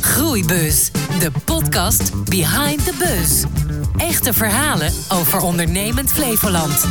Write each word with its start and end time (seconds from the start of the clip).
Groeibus, 0.00 0.90
de 1.20 1.30
podcast 1.44 2.24
behind 2.24 2.84
the 2.84 2.94
buzz. 2.98 3.44
Echte 3.96 4.32
verhalen 4.32 4.92
over 5.08 5.40
ondernemend 5.40 6.12
Flevoland. 6.12 6.84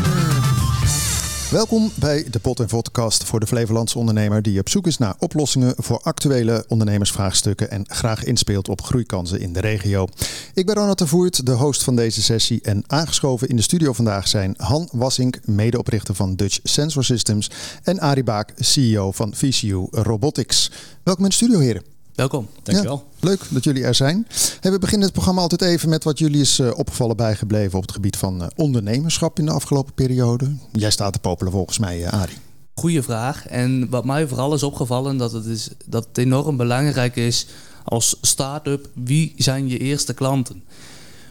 Welkom 1.51 1.91
bij 1.95 2.25
de 2.31 2.39
Pot 2.39 2.59
en 2.59 2.69
Vodcast 2.69 3.23
voor 3.23 3.39
de 3.39 3.47
Flevolandse 3.47 3.97
ondernemer 3.97 4.41
die 4.41 4.59
op 4.59 4.69
zoek 4.69 4.87
is 4.87 4.97
naar 4.97 5.15
oplossingen 5.19 5.73
voor 5.77 5.99
actuele 6.01 6.65
ondernemersvraagstukken 6.67 7.71
en 7.71 7.85
graag 7.87 8.23
inspeelt 8.23 8.69
op 8.69 8.81
groeikansen 8.81 9.39
in 9.39 9.53
de 9.53 9.59
regio. 9.61 10.07
Ik 10.53 10.65
ben 10.65 10.75
Ronald 10.75 10.97
de 10.97 11.07
Voert, 11.07 11.45
de 11.45 11.51
host 11.51 11.83
van 11.83 11.95
deze 11.95 12.21
sessie 12.21 12.61
en 12.61 12.83
aangeschoven 12.87 13.47
in 13.47 13.55
de 13.55 13.61
studio 13.61 13.93
vandaag 13.93 14.27
zijn 14.27 14.53
Han 14.57 14.89
Wassink, 14.91 15.39
medeoprichter 15.45 16.15
van 16.15 16.35
Dutch 16.35 16.59
Sensor 16.63 17.03
Systems 17.03 17.51
en 17.83 17.99
Arie 17.99 18.23
Baak, 18.23 18.53
CEO 18.55 19.11
van 19.11 19.33
VCU 19.35 19.87
Robotics. 19.91 20.71
Welkom 21.03 21.23
in 21.23 21.29
de 21.29 21.35
studio 21.35 21.59
heren. 21.59 21.94
Welkom, 22.15 22.47
dankjewel. 22.63 23.05
Ja, 23.19 23.27
leuk 23.27 23.41
dat 23.49 23.63
jullie 23.63 23.83
er 23.83 23.95
zijn. 23.95 24.27
Hey, 24.59 24.71
we 24.71 24.79
beginnen 24.79 25.05
het 25.05 25.13
programma 25.13 25.41
altijd 25.41 25.61
even 25.61 25.89
met 25.89 26.03
wat 26.03 26.19
jullie 26.19 26.41
is 26.41 26.59
uh, 26.59 26.77
opgevallen 26.77 27.17
bijgebleven 27.17 27.77
op 27.77 27.81
het 27.81 27.91
gebied 27.91 28.17
van 28.17 28.41
uh, 28.41 28.47
ondernemerschap 28.55 29.39
in 29.39 29.45
de 29.45 29.51
afgelopen 29.51 29.93
periode. 29.93 30.55
Jij 30.71 30.91
staat 30.91 31.13
te 31.13 31.19
popelen 31.19 31.51
volgens 31.51 31.79
mij, 31.79 31.99
uh, 31.99 32.07
Arie. 32.07 32.35
Goeie 32.73 33.01
vraag. 33.01 33.47
En 33.47 33.89
wat 33.89 34.05
mij 34.05 34.27
vooral 34.27 34.53
is 34.53 34.63
opgevallen, 34.63 35.17
dat 35.17 35.31
het, 35.31 35.45
is, 35.45 35.69
dat 35.85 36.05
het 36.07 36.17
enorm 36.17 36.57
belangrijk 36.57 37.15
is 37.15 37.47
als 37.83 38.17
start-up, 38.21 38.89
wie 38.93 39.33
zijn 39.37 39.67
je 39.67 39.77
eerste 39.77 40.13
klanten? 40.13 40.63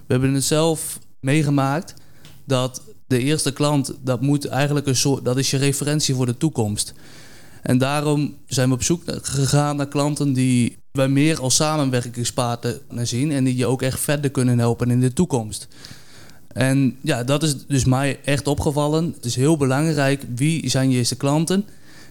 We 0.07 0.13
hebben 0.13 0.35
het 0.35 0.45
zelf 0.45 0.99
meegemaakt 1.21 1.95
dat 2.45 2.83
de 3.07 3.19
eerste 3.19 3.53
klant, 3.53 3.95
dat 4.03 4.21
moet 4.21 4.47
eigenlijk 4.47 4.87
een 4.87 4.97
soort, 4.97 5.25
dat 5.25 5.37
is 5.37 5.51
je 5.51 5.57
referentie 5.57 6.15
voor 6.15 6.27
de 6.27 6.37
toekomst. 6.37 6.95
En 7.65 7.79
daarom 7.79 8.35
zijn 8.47 8.69
we 8.69 8.75
op 8.75 8.83
zoek 8.83 9.03
gegaan 9.23 9.77
naar 9.77 9.89
klanten 9.89 10.33
die 10.33 10.77
wij 10.93 11.09
meer 11.09 11.41
als 11.41 11.55
samenwerkingspartner 11.55 13.07
zien 13.07 13.33
en 13.33 13.45
die 13.45 13.57
je 13.57 13.67
ook 13.67 13.83
echt 13.83 14.01
verder 14.01 14.31
kunnen 14.31 14.59
helpen 14.59 14.91
in 14.91 15.01
de 15.01 15.13
toekomst. 15.13 15.69
En 16.49 16.97
ja, 17.01 17.25
dat 17.25 17.43
is 17.43 17.67
dus 17.67 17.85
mij 17.85 18.21
echt 18.25 18.47
opgevallen. 18.47 19.13
Het 19.17 19.25
is 19.25 19.37
heel 19.37 19.57
belangrijk 19.57 20.25
wie 20.35 20.71
zijn 20.71 20.91
je 20.91 20.97
eerste 20.97 21.17
klanten 21.17 21.65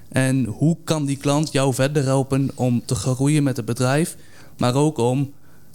en 0.10 0.46
hoe 0.46 0.78
kan 0.84 1.06
die 1.06 1.18
klant 1.18 1.52
jou 1.52 1.74
verder 1.74 2.04
helpen 2.04 2.50
om 2.56 2.86
te 2.86 2.96
groeien 2.96 3.44
met 3.44 3.58
het 3.58 3.66
bedrijf, 3.66 4.16
maar 4.58 4.76
ook 4.76 4.98
om 4.98 5.32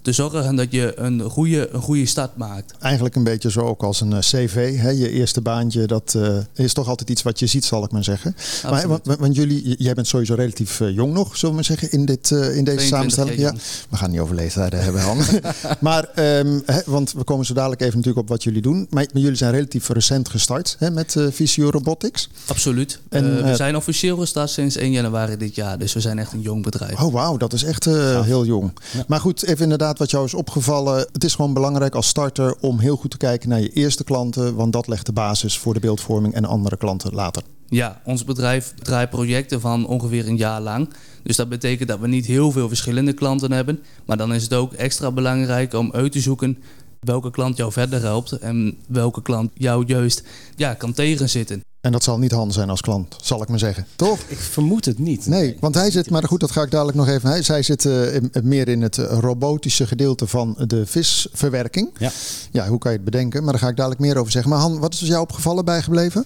te 0.09 0.15
zorgen 0.15 0.57
dat 0.57 0.73
je 0.73 0.93
een 0.97 1.21
goede, 1.21 1.69
een 1.73 1.81
goede 1.81 2.07
start 2.07 2.37
maakt. 2.37 2.75
Eigenlijk 2.81 3.15
een 3.15 3.25
beetje 3.25 3.51
zo 3.51 3.61
ook 3.61 3.83
als 3.83 4.01
een 4.01 4.13
eh, 4.13 4.19
cv. 4.19 4.79
Hè? 4.79 4.91
Je 4.91 5.11
eerste 5.11 5.41
baantje, 5.41 5.87
dat 5.87 6.15
uh, 6.17 6.39
is 6.55 6.73
toch 6.73 6.89
altijd 6.89 7.11
iets 7.11 7.23
wat 7.23 7.39
je 7.39 7.47
ziet, 7.47 7.65
zal 7.65 7.85
ik 7.85 7.91
maar 7.91 8.05
zeggen. 8.05 8.37
Maar, 8.71 8.89
want, 8.89 9.07
want, 9.19 9.37
jullie, 9.37 9.75
jij 9.79 9.95
bent 9.95 10.07
sowieso 10.07 10.35
relatief 10.35 10.81
uh, 10.81 10.95
jong 10.95 11.13
nog, 11.13 11.37
zullen 11.37 11.49
we 11.49 11.55
maar 11.55 11.65
zeggen, 11.65 11.91
in, 11.91 12.05
dit, 12.05 12.31
uh, 12.31 12.57
in 12.57 12.65
deze 12.65 12.87
samenstelling. 12.87 13.39
Ja, 13.39 13.55
we 13.89 13.97
gaan 13.97 14.11
niet 14.11 14.21
over 14.21 14.35
leeftijden 14.35 14.83
hebben, 14.83 15.01
Han. 15.01 15.19
maar, 15.81 16.09
um, 16.17 16.63
hè, 16.67 16.81
want 16.87 17.13
we 17.13 17.25
komen 17.25 17.47
zo 17.47 17.55
dadelijk 17.55 17.81
even 17.81 17.97
natuurlijk 17.97 18.25
op 18.25 18.29
wat 18.29 18.43
jullie 18.43 18.63
doen. 18.63 18.87
Maar, 18.91 19.07
maar 19.13 19.23
jullie 19.23 19.37
zijn 19.37 19.53
relatief 19.53 19.89
recent 19.89 20.29
gestart 20.29 20.77
hè, 20.79 20.91
met 20.91 21.15
uh, 21.15 21.27
Visio 21.31 21.71
Robotics. 21.71 22.29
Absoluut. 22.47 23.01
En, 23.09 23.45
we 23.45 23.57
zijn 23.57 23.77
officieel 23.77 24.17
gestart 24.17 24.51
sinds 24.51 24.77
1 24.77 24.93
januari 24.93 25.37
dit 25.37 25.55
jaar. 25.55 25.79
Dus 25.79 25.93
we 25.93 26.01
zijn 26.01 26.19
echt 26.19 26.33
een 26.33 26.41
jong 26.41 26.63
bedrijf. 26.63 27.01
Oh, 27.01 27.13
wauw, 27.13 27.37
dat 27.37 27.53
is 27.53 27.65
echt 27.65 27.85
heel 27.85 28.45
jong. 28.45 28.73
Ja. 28.93 29.05
Maar 29.07 29.21
goed, 29.21 29.45
even 29.45 29.63
inderdaad 29.63 29.98
wat 29.99 30.11
jou 30.11 30.25
is 30.25 30.35
opgevallen. 30.35 31.09
Het 31.13 31.25
is 31.25 31.35
gewoon 31.35 31.53
belangrijk 31.55 31.95
als 31.95 32.09
starter 32.09 32.57
om 32.61 32.79
heel 32.79 32.97
goed 32.97 33.11
te 33.11 33.17
kijken 33.17 33.49
naar 33.49 33.61
je 33.61 33.73
eerste 33.73 34.05
klanten. 34.05 34.55
Want 34.55 34.73
dat 34.73 34.87
legt 34.87 35.07
de 35.07 35.13
basis 35.13 35.59
voor 35.59 35.75
de 35.75 35.81
beeldvorming 35.81 36.35
en 36.35 36.45
andere 36.45 36.77
klanten 36.77 37.15
later. 37.15 37.43
Ja, 37.69 38.01
ons 38.05 38.25
bedrijf 38.25 38.75
draait 38.83 39.11
projecten 39.11 39.61
van 39.61 39.87
ongeveer 39.87 40.27
een 40.27 40.37
jaar 40.37 40.61
lang. 40.61 40.91
Dus 41.23 41.37
dat 41.37 41.49
betekent 41.49 41.89
dat 41.89 41.99
we 41.99 42.09
niet 42.09 42.27
heel 42.27 42.53
veel 42.53 42.69
verschillende 42.69 43.13
klanten 43.13 43.53
hebben. 43.53 43.83
Maar 44.05 44.17
dan 44.17 44.35
is 44.35 44.43
het 44.43 44.55
ook 44.55 44.73
extra 44.73 45.11
belangrijk 45.11 45.75
om 45.75 45.93
uit 45.93 46.13
te 46.13 46.21
zoeken 46.21 46.59
welke 47.01 47.31
klant 47.31 47.57
jou 47.57 47.73
verder 47.73 48.01
helpt 48.01 48.33
en 48.33 48.77
welke 48.89 49.23
klant 49.23 49.51
jou 49.55 49.85
juist 49.87 50.23
ja, 50.57 50.75
kan 50.75 50.93
tegenzitten. 50.93 51.63
En 51.81 51.93
dat 51.93 52.03
zal 52.03 52.19
niet 52.19 52.33
Han 52.33 52.53
zijn 52.53 52.71
als 52.71 52.81
klant, 52.81 53.17
zal 53.23 53.43
ik 53.43 53.49
maar 53.49 53.59
zeggen. 53.59 53.87
Toch? 53.97 54.21
Ik 54.29 54.39
vermoed 54.39 54.85
het 54.85 54.99
niet. 54.99 55.27
Nee, 55.27 55.57
want 55.61 55.75
hij 55.75 55.91
zit, 55.91 56.11
maar 56.11 56.23
goed, 56.25 56.41
dat 56.41 56.51
ga 56.51 56.63
ik 56.63 56.71
dadelijk 56.71 56.97
nog 56.97 57.09
even. 57.09 57.29
Hij, 57.29 57.43
zij 57.43 57.63
zit 57.63 57.85
uh, 57.85 58.21
meer 58.43 58.69
in 58.69 58.83
het 58.83 58.97
robotische 58.97 59.87
gedeelte 59.87 60.27
van 60.27 60.57
de 60.67 60.87
visverwerking. 60.87 61.91
Ja. 61.99 62.11
ja, 62.51 62.69
hoe 62.69 62.79
kan 62.79 62.91
je 62.91 62.97
het 62.97 63.07
bedenken? 63.07 63.43
Maar 63.43 63.53
daar 63.53 63.63
ga 63.63 63.69
ik 63.69 63.77
dadelijk 63.77 64.01
meer 64.01 64.17
over 64.17 64.33
zeggen. 64.33 64.51
Maar 64.51 64.61
Han, 64.61 64.79
wat 64.79 64.95
is 64.95 65.01
jou 65.01 65.21
opgevallen 65.21 65.65
bijgebleven? 65.65 66.25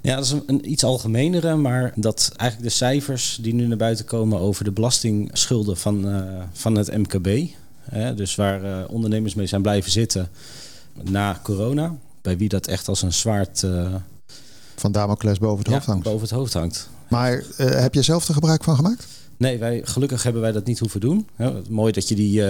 Ja, 0.00 0.14
dat 0.14 0.24
is 0.24 0.30
een, 0.30 0.42
een, 0.46 0.70
iets 0.70 0.84
algemenere, 0.84 1.56
maar 1.56 1.92
dat 1.96 2.32
eigenlijk 2.36 2.70
de 2.70 2.76
cijfers 2.76 3.38
die 3.40 3.54
nu 3.54 3.66
naar 3.66 3.76
buiten 3.76 4.04
komen 4.04 4.38
over 4.38 4.64
de 4.64 4.72
belastingschulden 4.72 5.76
van, 5.76 6.08
uh, 6.08 6.42
van 6.52 6.74
het 6.74 6.96
MKB. 6.96 7.28
Hè, 7.90 8.14
dus 8.14 8.34
waar 8.34 8.64
uh, 8.64 8.84
ondernemers 8.88 9.34
mee 9.34 9.46
zijn 9.46 9.62
blijven 9.62 9.90
zitten 9.90 10.28
na 11.02 11.40
corona. 11.42 11.94
Bij 12.22 12.36
wie 12.36 12.48
dat 12.48 12.66
echt 12.66 12.88
als 12.88 13.02
een 13.02 13.12
zwaard 13.12 13.62
uh, 13.62 13.94
van 14.74 14.92
Damocles 14.92 15.38
boven 15.38 15.58
het 15.58 15.66
ja, 15.66 15.72
hoofd 15.72 15.86
hangt. 15.86 16.04
boven 16.04 16.20
het 16.20 16.30
hoofd 16.30 16.52
hangt. 16.52 16.88
Maar 17.08 17.32
uh, 17.32 17.44
heb 17.56 17.94
je 17.94 18.02
zelf 18.02 18.28
er 18.28 18.34
gebruik 18.34 18.64
van 18.64 18.76
gemaakt? 18.76 19.06
Nee, 19.36 19.58
wij, 19.58 19.80
gelukkig 19.84 20.22
hebben 20.22 20.42
wij 20.42 20.52
dat 20.52 20.66
niet 20.66 20.78
hoeven 20.78 21.00
doen. 21.00 21.28
Mooi 21.68 21.92
dat 21.92 22.08
je, 22.08 22.14
die, 22.14 22.42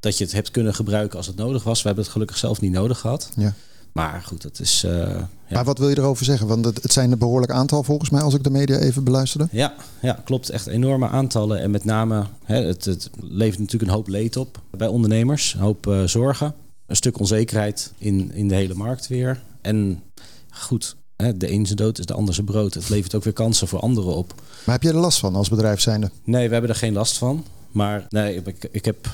dat 0.00 0.18
je 0.18 0.24
het 0.24 0.32
hebt 0.32 0.50
kunnen 0.50 0.74
gebruiken 0.74 1.16
als 1.16 1.26
het 1.26 1.36
nodig 1.36 1.62
was. 1.62 1.78
We 1.78 1.86
hebben 1.86 2.04
het 2.04 2.12
gelukkig 2.12 2.38
zelf 2.38 2.60
niet 2.60 2.72
nodig 2.72 2.98
gehad. 2.98 3.30
Ja. 3.36 3.54
Maar 3.94 4.22
goed, 4.26 4.42
dat 4.42 4.60
is. 4.60 4.84
Uh, 4.86 4.92
ja. 4.92 5.28
Maar 5.50 5.64
wat 5.64 5.78
wil 5.78 5.88
je 5.88 5.98
erover 5.98 6.24
zeggen? 6.24 6.46
Want 6.46 6.64
het, 6.64 6.82
het 6.82 6.92
zijn 6.92 7.12
een 7.12 7.18
behoorlijk 7.18 7.52
aantal 7.52 7.82
volgens 7.82 8.10
mij, 8.10 8.20
als 8.20 8.34
ik 8.34 8.42
de 8.44 8.50
media 8.50 8.76
even 8.76 9.04
beluisterde. 9.04 9.48
Ja, 9.50 9.74
ja 10.00 10.20
klopt. 10.24 10.50
Echt 10.50 10.66
enorme 10.66 11.08
aantallen. 11.08 11.60
En 11.60 11.70
met 11.70 11.84
name, 11.84 12.24
hè, 12.44 12.56
het, 12.56 12.84
het 12.84 13.10
levert 13.20 13.58
natuurlijk 13.58 13.90
een 13.90 13.96
hoop 13.96 14.08
leed 14.08 14.36
op 14.36 14.60
bij 14.70 14.86
ondernemers. 14.86 15.54
Een 15.54 15.60
hoop 15.60 15.86
uh, 15.86 16.04
zorgen. 16.04 16.54
Een 16.86 16.96
stuk 16.96 17.18
onzekerheid 17.18 17.92
in, 17.98 18.32
in 18.32 18.48
de 18.48 18.54
hele 18.54 18.74
markt 18.74 19.08
weer. 19.08 19.42
En 19.60 20.02
goed, 20.50 20.96
de 21.16 21.52
een 21.52 21.66
zijn 21.66 21.78
dood 21.78 21.98
is 21.98 22.06
de 22.06 22.14
ander 22.14 22.34
zijn 22.34 22.46
brood. 22.46 22.74
Het 22.74 22.88
levert 22.88 23.14
ook 23.14 23.24
weer 23.24 23.32
kansen 23.32 23.68
voor 23.68 23.80
anderen 23.80 24.14
op. 24.14 24.34
Maar 24.64 24.74
heb 24.74 24.82
je 24.82 24.88
er 24.88 24.94
last 24.94 25.18
van 25.18 25.34
als 25.34 25.48
bedrijf 25.48 25.80
zijnde? 25.80 26.10
Nee, 26.24 26.46
we 26.46 26.52
hebben 26.52 26.70
er 26.70 26.76
geen 26.76 26.92
last 26.92 27.18
van. 27.18 27.44
Maar 27.70 28.06
nee, 28.08 28.42
ik, 28.44 28.68
ik 28.70 28.84
heb 28.84 29.08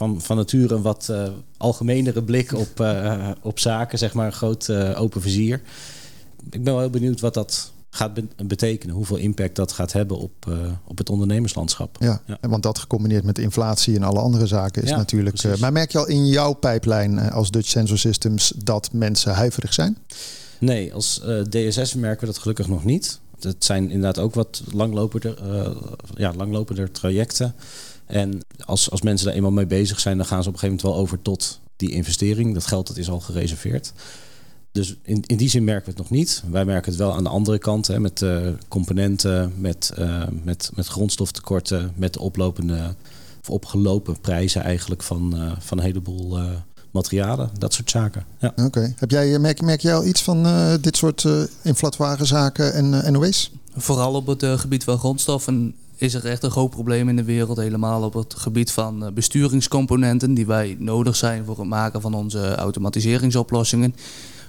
van, 0.00 0.20
van 0.20 0.36
nature 0.36 0.74
een 0.74 0.82
wat 0.82 1.08
uh, 1.10 1.28
algemenere 1.56 2.22
blik 2.22 2.52
op, 2.64 2.80
uh, 2.80 3.30
op 3.42 3.58
zaken, 3.58 3.98
zeg 3.98 4.14
maar 4.14 4.26
een 4.26 4.32
groot 4.32 4.68
uh, 4.68 5.00
open 5.00 5.20
vizier. 5.20 5.60
Ik 6.50 6.64
ben 6.64 6.72
wel 6.72 6.78
heel 6.78 6.90
benieuwd 6.90 7.20
wat 7.20 7.34
dat 7.34 7.72
gaat 7.90 8.20
betekenen, 8.46 8.94
hoeveel 8.94 9.16
impact 9.16 9.56
dat 9.56 9.72
gaat 9.72 9.92
hebben 9.92 10.18
op, 10.18 10.46
uh, 10.48 10.56
op 10.84 10.98
het 10.98 11.10
ondernemerslandschap. 11.10 11.96
Ja, 11.98 12.20
ja, 12.26 12.38
want 12.40 12.62
dat 12.62 12.78
gecombineerd 12.78 13.24
met 13.24 13.38
inflatie 13.38 13.96
en 13.96 14.02
alle 14.02 14.18
andere 14.18 14.46
zaken 14.46 14.82
is 14.82 14.88
ja, 14.88 14.96
natuurlijk. 14.96 15.44
Uh, 15.44 15.56
maar 15.56 15.72
merk 15.72 15.92
je 15.92 15.98
al 15.98 16.08
in 16.08 16.26
jouw 16.26 16.52
pijplijn 16.52 17.18
als 17.30 17.50
Dutch 17.50 17.68
Sensor 17.68 17.98
Systems 17.98 18.52
dat 18.64 18.92
mensen 18.92 19.34
huiverig 19.34 19.74
zijn? 19.74 19.96
Nee, 20.58 20.94
als 20.94 21.20
uh, 21.24 21.42
DSS 21.42 21.94
merken 21.94 22.20
we 22.20 22.32
dat 22.32 22.38
gelukkig 22.38 22.68
nog 22.68 22.84
niet. 22.84 23.20
Het 23.40 23.64
zijn 23.64 23.90
inderdaad 23.90 24.18
ook 24.18 24.34
wat 24.34 24.62
langlopender, 24.72 25.38
ja, 26.14 26.32
langlopender 26.36 26.90
trajecten. 26.90 27.54
En 28.10 28.40
als, 28.64 28.90
als 28.90 29.02
mensen 29.02 29.26
daar 29.26 29.36
eenmaal 29.36 29.50
mee 29.50 29.66
bezig 29.66 30.00
zijn, 30.00 30.16
dan 30.16 30.26
gaan 30.26 30.42
ze 30.42 30.48
op 30.48 30.54
een 30.54 30.60
gegeven 30.60 30.82
moment 30.82 30.96
wel 30.96 31.06
over 31.06 31.22
tot 31.22 31.60
die 31.76 31.90
investering. 31.90 32.54
Dat 32.54 32.66
geld 32.66 32.86
dat 32.86 32.96
is 32.96 33.10
al 33.10 33.20
gereserveerd. 33.20 33.92
Dus 34.72 34.96
in, 35.02 35.24
in 35.26 35.36
die 35.36 35.48
zin 35.48 35.64
merken 35.64 35.84
we 35.84 35.90
het 35.90 35.98
nog 35.98 36.10
niet. 36.10 36.42
Wij 36.50 36.64
merken 36.64 36.90
het 36.90 37.00
wel 37.00 37.14
aan 37.14 37.22
de 37.22 37.28
andere 37.28 37.58
kant, 37.58 37.86
hè, 37.86 38.00
met 38.00 38.20
uh, 38.20 38.48
componenten, 38.68 39.52
met, 39.56 39.92
uh, 39.98 40.22
met, 40.42 40.70
met 40.74 40.86
grondstoftekorten, 40.86 41.92
met 41.94 42.16
oplopende 42.16 42.94
of 43.40 43.50
opgelopen 43.50 44.20
prijzen 44.20 44.62
eigenlijk 44.62 45.02
van, 45.02 45.32
uh, 45.36 45.52
van 45.58 45.78
een 45.78 45.84
heleboel 45.84 46.38
materialen, 46.90 47.50
dat 47.58 47.74
soort 47.74 47.90
zaken. 47.90 48.24
Ja. 48.38 48.48
Oké. 48.48 48.62
Okay. 48.62 48.94
Heb 48.96 49.10
jij 49.10 49.38
merk, 49.38 49.62
merk 49.62 49.80
jij 49.80 49.94
al 49.94 50.06
iets 50.06 50.22
van 50.22 50.46
dit 50.80 50.96
soort 50.96 51.26
inflatoire 51.62 52.24
zaken 52.24 52.72
en 52.74 53.12
NOW's? 53.12 53.50
Vooral 53.76 54.14
op 54.14 54.26
het 54.26 54.44
gebied 54.44 54.84
van 54.84 54.98
grondstoffen 54.98 55.74
is 56.00 56.14
er 56.14 56.26
echt 56.26 56.42
een 56.42 56.50
groot 56.50 56.70
probleem 56.70 57.08
in 57.08 57.16
de 57.16 57.24
wereld. 57.24 57.58
Helemaal 57.58 58.02
op 58.02 58.14
het 58.14 58.34
gebied 58.34 58.70
van 58.70 59.10
besturingscomponenten 59.14 60.34
die 60.34 60.46
wij 60.46 60.76
nodig 60.78 61.16
zijn 61.16 61.44
voor 61.44 61.58
het 61.58 61.68
maken 61.68 62.00
van 62.00 62.14
onze 62.14 62.54
automatiseringsoplossingen. 62.54 63.94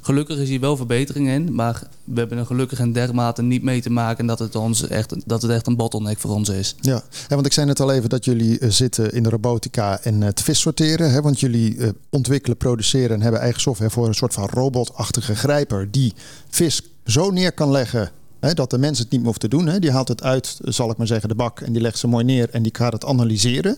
Gelukkig 0.02 0.38
is 0.38 0.50
hier 0.50 0.60
wel 0.60 0.78
verbetering 0.78 1.28
in, 1.28 1.54
maar 1.56 1.84
we 2.04 2.20
hebben 2.20 2.38
er 2.38 2.46
gelukkig 2.46 2.80
in 2.80 2.94
dermate 2.94 3.42
niet 3.42 3.64
mee 3.64 3.82
te 3.82 3.90
maken 3.90 4.26
dat 4.26 4.40
het, 4.40 4.56
ons 4.56 4.88
echt, 4.88 5.16
dat 5.26 5.42
het 5.42 5.52
echt 5.52 5.68
een 5.68 5.76
bottleneck 5.76 6.20
voor 6.20 6.32
ons 6.32 6.50
is. 6.50 6.76
Ja, 6.80 7.04
ja 7.28 7.36
want 7.36 7.46
ik 7.46 7.54
zei 7.54 7.66
net 7.66 7.80
al 7.80 7.92
even 7.92 8.10
dat 8.10 8.26
jullie 8.26 8.60
uh, 8.60 8.70
zitten 8.70 9.12
in 9.14 9.24
de 9.24 9.30
robotica 9.30 10.00
en 10.00 10.22
het 10.22 10.42
vis 10.42 10.60
sorteren. 10.60 11.12
Hè, 11.12 11.22
want 11.22 11.40
jullie 11.40 11.78
ontwikkelen, 12.10 12.58
produceren 12.58 13.16
en 13.16 13.22
hebben 13.22 13.42
eigen 13.42 13.62
software 13.62 13.92
voor 13.92 14.08
een 14.08 14.14
soort 14.14 14.34
van 14.34 14.50
robotachtige 14.50 15.36
grijper 15.36 15.92
die 15.92 16.14
vis 16.50 16.82
zo 17.06 17.32
neer 17.32 17.52
kan 17.52 17.72
leggen 17.72 18.12
He, 18.42 18.54
dat 18.54 18.70
de 18.70 18.78
mens 18.78 19.00
het 19.00 19.10
niet 19.10 19.20
meer 19.20 19.28
hoeft 19.28 19.40
te 19.40 19.48
doen. 19.48 19.68
He. 19.68 19.80
Die 19.80 19.92
haalt 19.92 20.08
het 20.08 20.24
uit, 20.24 20.58
zal 20.64 20.92
ik 20.92 20.98
maar 20.98 21.08
zeggen, 21.08 21.30
de 21.30 21.36
bak 21.36 21.60
en 21.60 21.74
die 21.74 21.82
legt 21.82 21.98
ze 21.98 22.08
mooi 22.08 22.26
neer 22.26 22.50
en 22.50 22.64
die 22.64 22.76
gaat 22.76 22.94
het 22.94 23.06
analyseren. 23.06 23.78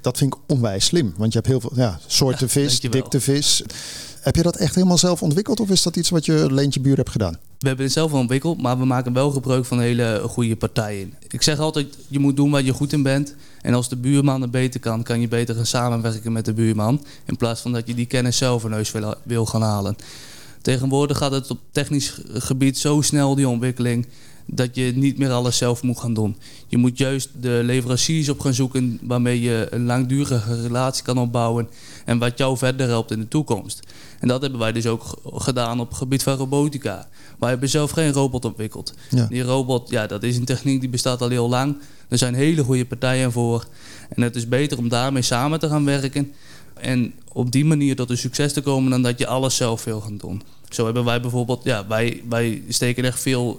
Dat 0.00 0.18
vind 0.18 0.34
ik 0.34 0.40
onwijs 0.46 0.84
slim, 0.84 1.14
want 1.16 1.32
je 1.32 1.38
hebt 1.38 1.50
heel 1.50 1.60
veel 1.60 1.72
ja, 1.74 1.98
soorten 2.06 2.48
vis, 2.48 2.80
dikte 2.80 3.20
vis. 3.20 3.62
Heb 4.20 4.36
je 4.36 4.42
dat 4.42 4.56
echt 4.56 4.74
helemaal 4.74 4.98
zelf 4.98 5.22
ontwikkeld 5.22 5.60
of 5.60 5.70
is 5.70 5.82
dat 5.82 5.96
iets 5.96 6.10
wat 6.10 6.24
je 6.24 6.46
Leentje 6.50 6.80
Buur 6.80 6.96
hebt 6.96 7.10
gedaan? 7.10 7.38
We 7.58 7.66
hebben 7.66 7.84
het 7.84 7.94
zelf 7.94 8.12
ontwikkeld, 8.12 8.62
maar 8.62 8.78
we 8.78 8.84
maken 8.84 9.12
wel 9.12 9.30
gebruik 9.30 9.64
van 9.64 9.80
hele 9.80 10.22
goede 10.28 10.56
partijen. 10.56 11.14
Ik 11.28 11.42
zeg 11.42 11.58
altijd, 11.58 11.86
je 12.08 12.18
moet 12.18 12.36
doen 12.36 12.50
waar 12.50 12.62
je 12.62 12.72
goed 12.72 12.92
in 12.92 13.02
bent. 13.02 13.34
En 13.62 13.74
als 13.74 13.88
de 13.88 13.96
buurman 13.96 14.40
het 14.40 14.50
beter 14.50 14.80
kan, 14.80 15.02
kan 15.02 15.20
je 15.20 15.28
beter 15.28 15.54
gaan 15.54 15.66
samenwerken 15.66 16.32
met 16.32 16.44
de 16.44 16.52
buurman. 16.52 17.04
In 17.24 17.36
plaats 17.36 17.60
van 17.60 17.72
dat 17.72 17.86
je 17.86 17.94
die 17.94 18.06
kennis 18.06 18.36
zelf 18.36 18.64
in 18.64 18.72
huis 18.72 18.92
wil, 18.92 19.14
wil 19.22 19.46
gaan 19.46 19.62
halen. 19.62 19.96
Tegenwoordig 20.62 21.18
gaat 21.18 21.32
het 21.32 21.50
op 21.50 21.58
technisch 21.72 22.20
gebied 22.32 22.78
zo 22.78 23.00
snel, 23.00 23.34
die 23.34 23.48
ontwikkeling 23.48 24.06
dat 24.52 24.74
je 24.76 24.92
niet 24.94 25.18
meer 25.18 25.30
alles 25.30 25.56
zelf 25.56 25.82
moet 25.82 25.98
gaan 25.98 26.14
doen. 26.14 26.36
Je 26.66 26.76
moet 26.76 26.98
juist 26.98 27.30
de 27.40 27.60
leveranciers 27.64 28.28
op 28.28 28.40
gaan 28.40 28.54
zoeken 28.54 28.98
waarmee 29.02 29.40
je 29.40 29.66
een 29.70 29.84
langdurige 29.84 30.62
relatie 30.62 31.02
kan 31.02 31.18
opbouwen 31.18 31.68
en 32.04 32.18
wat 32.18 32.38
jou 32.38 32.56
verder 32.56 32.88
helpt 32.88 33.10
in 33.10 33.20
de 33.20 33.28
toekomst. 33.28 33.80
En 34.18 34.28
dat 34.28 34.42
hebben 34.42 34.60
wij 34.60 34.72
dus 34.72 34.86
ook 34.86 35.14
gedaan 35.24 35.80
op 35.80 35.88
het 35.88 35.98
gebied 35.98 36.22
van 36.22 36.36
robotica. 36.36 37.08
Wij 37.38 37.50
hebben 37.50 37.68
zelf 37.68 37.90
geen 37.90 38.12
robot 38.12 38.44
ontwikkeld. 38.44 38.94
Die 39.28 39.42
robot, 39.42 39.90
ja, 39.90 40.06
dat 40.06 40.22
is 40.22 40.36
een 40.36 40.44
techniek 40.44 40.80
die 40.80 40.88
bestaat 40.88 41.22
al 41.22 41.28
heel 41.28 41.48
lang. 41.48 41.76
Er 42.08 42.18
zijn 42.18 42.34
hele 42.34 42.64
goede 42.64 42.86
partijen 42.86 43.32
voor. 43.32 43.66
En 44.08 44.22
het 44.22 44.36
is 44.36 44.48
beter 44.48 44.78
om 44.78 44.88
daarmee 44.88 45.22
samen 45.22 45.60
te 45.60 45.68
gaan 45.68 45.84
werken. 45.84 46.32
En 46.80 47.14
op 47.32 47.52
die 47.52 47.64
manier 47.64 47.96
tot 47.96 48.10
een 48.10 48.18
succes 48.18 48.52
te 48.52 48.60
komen 48.60 48.90
dan 48.90 49.02
dat 49.02 49.18
je 49.18 49.26
alles 49.26 49.56
zelf 49.56 49.84
wil 49.84 50.00
gaan 50.00 50.16
doen. 50.16 50.42
Zo 50.68 50.84
hebben 50.84 51.04
wij 51.04 51.20
bijvoorbeeld, 51.20 51.64
ja, 51.64 51.86
wij, 51.86 52.22
wij 52.28 52.62
steken 52.68 53.04
echt 53.04 53.20
veel, 53.20 53.58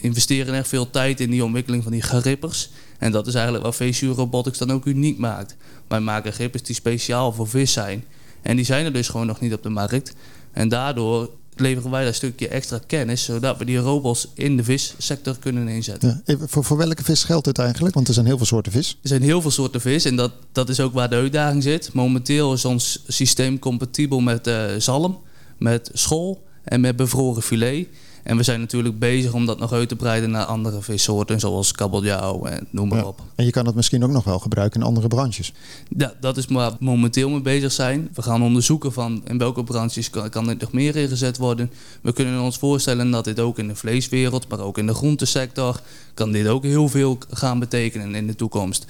investeren 0.00 0.54
echt 0.54 0.68
veel 0.68 0.90
tijd 0.90 1.20
in 1.20 1.30
die 1.30 1.44
ontwikkeling 1.44 1.82
van 1.82 1.92
die 1.92 2.02
grippers. 2.02 2.70
En 2.98 3.12
dat 3.12 3.26
is 3.26 3.34
eigenlijk 3.34 3.64
wat 3.64 3.76
VSU 3.76 4.08
Robotics 4.08 4.58
dan 4.58 4.72
ook 4.72 4.84
uniek 4.84 5.18
maakt. 5.18 5.56
Wij 5.88 6.00
maken 6.00 6.32
grippers 6.32 6.62
die 6.62 6.74
speciaal 6.74 7.32
voor 7.32 7.48
vis 7.48 7.72
zijn. 7.72 8.04
En 8.42 8.56
die 8.56 8.64
zijn 8.64 8.84
er 8.84 8.92
dus 8.92 9.08
gewoon 9.08 9.26
nog 9.26 9.40
niet 9.40 9.52
op 9.52 9.62
de 9.62 9.68
markt. 9.68 10.14
En 10.52 10.68
daardoor 10.68 11.30
leveren 11.56 11.90
wij 11.90 12.04
dat 12.04 12.14
stukje 12.14 12.48
extra 12.48 12.80
kennis, 12.86 13.24
zodat 13.24 13.58
we 13.58 13.64
die 13.64 13.78
robots 13.78 14.28
in 14.34 14.56
de 14.56 14.64
vissector 14.64 15.36
kunnen 15.38 15.68
inzetten. 15.68 16.22
Ja, 16.24 16.36
voor, 16.40 16.64
voor 16.64 16.76
welke 16.76 17.04
vis 17.04 17.24
geldt 17.24 17.44
dit 17.44 17.58
eigenlijk? 17.58 17.94
Want 17.94 18.08
er 18.08 18.14
zijn 18.14 18.26
heel 18.26 18.36
veel 18.36 18.46
soorten 18.46 18.72
vis. 18.72 18.98
Er 19.02 19.08
zijn 19.08 19.22
heel 19.22 19.40
veel 19.40 19.50
soorten 19.50 19.80
vis 19.80 20.04
en 20.04 20.16
dat, 20.16 20.32
dat 20.52 20.68
is 20.68 20.80
ook 20.80 20.92
waar 20.92 21.10
de 21.10 21.16
uitdaging 21.16 21.62
zit. 21.62 21.92
Momenteel 21.92 22.52
is 22.52 22.64
ons 22.64 23.02
systeem 23.06 23.58
compatibel 23.58 24.20
met 24.20 24.46
uh, 24.46 24.64
zalm, 24.78 25.18
met 25.58 25.90
school 25.92 26.42
en 26.64 26.80
met 26.80 26.96
bevroren 26.96 27.42
filet. 27.42 27.86
En 28.22 28.36
we 28.36 28.42
zijn 28.42 28.60
natuurlijk 28.60 28.98
bezig 28.98 29.32
om 29.32 29.46
dat 29.46 29.58
nog 29.58 29.72
uit 29.72 29.88
te 29.88 29.96
breiden 29.96 30.30
naar 30.30 30.44
andere 30.44 30.82
vissoorten, 30.82 31.40
zoals 31.40 31.72
kabeljauw 31.72 32.44
en 32.44 32.66
noem 32.70 32.88
maar 32.88 33.06
op. 33.06 33.20
En 33.34 33.44
je 33.44 33.50
kan 33.50 33.64
dat 33.64 33.74
misschien 33.74 34.04
ook 34.04 34.10
nog 34.10 34.24
wel 34.24 34.38
gebruiken 34.38 34.80
in 34.80 34.86
andere 34.86 35.08
branches. 35.08 35.52
Ja, 35.96 36.12
dat 36.20 36.36
is 36.36 36.46
waar 36.46 36.70
we 36.70 36.76
momenteel 36.80 37.30
mee 37.30 37.40
bezig 37.40 37.72
zijn. 37.72 38.08
We 38.14 38.22
gaan 38.22 38.42
onderzoeken 38.42 38.92
van 38.92 39.22
in 39.24 39.38
welke 39.38 39.64
branches 39.64 40.10
kan, 40.10 40.30
kan 40.30 40.46
dit 40.46 40.60
nog 40.60 40.72
meer 40.72 40.96
ingezet 40.96 41.38
worden. 41.38 41.70
We 42.00 42.12
kunnen 42.12 42.40
ons 42.40 42.58
voorstellen 42.58 43.10
dat 43.10 43.24
dit 43.24 43.40
ook 43.40 43.58
in 43.58 43.68
de 43.68 43.74
vleeswereld, 43.74 44.48
maar 44.48 44.60
ook 44.60 44.78
in 44.78 44.86
de 44.86 44.94
groentesector, 44.94 45.80
kan 46.14 46.32
dit 46.32 46.46
ook 46.46 46.62
heel 46.62 46.88
veel 46.88 47.18
gaan 47.30 47.58
betekenen 47.58 48.14
in 48.14 48.26
de 48.26 48.34
toekomst. 48.34 48.84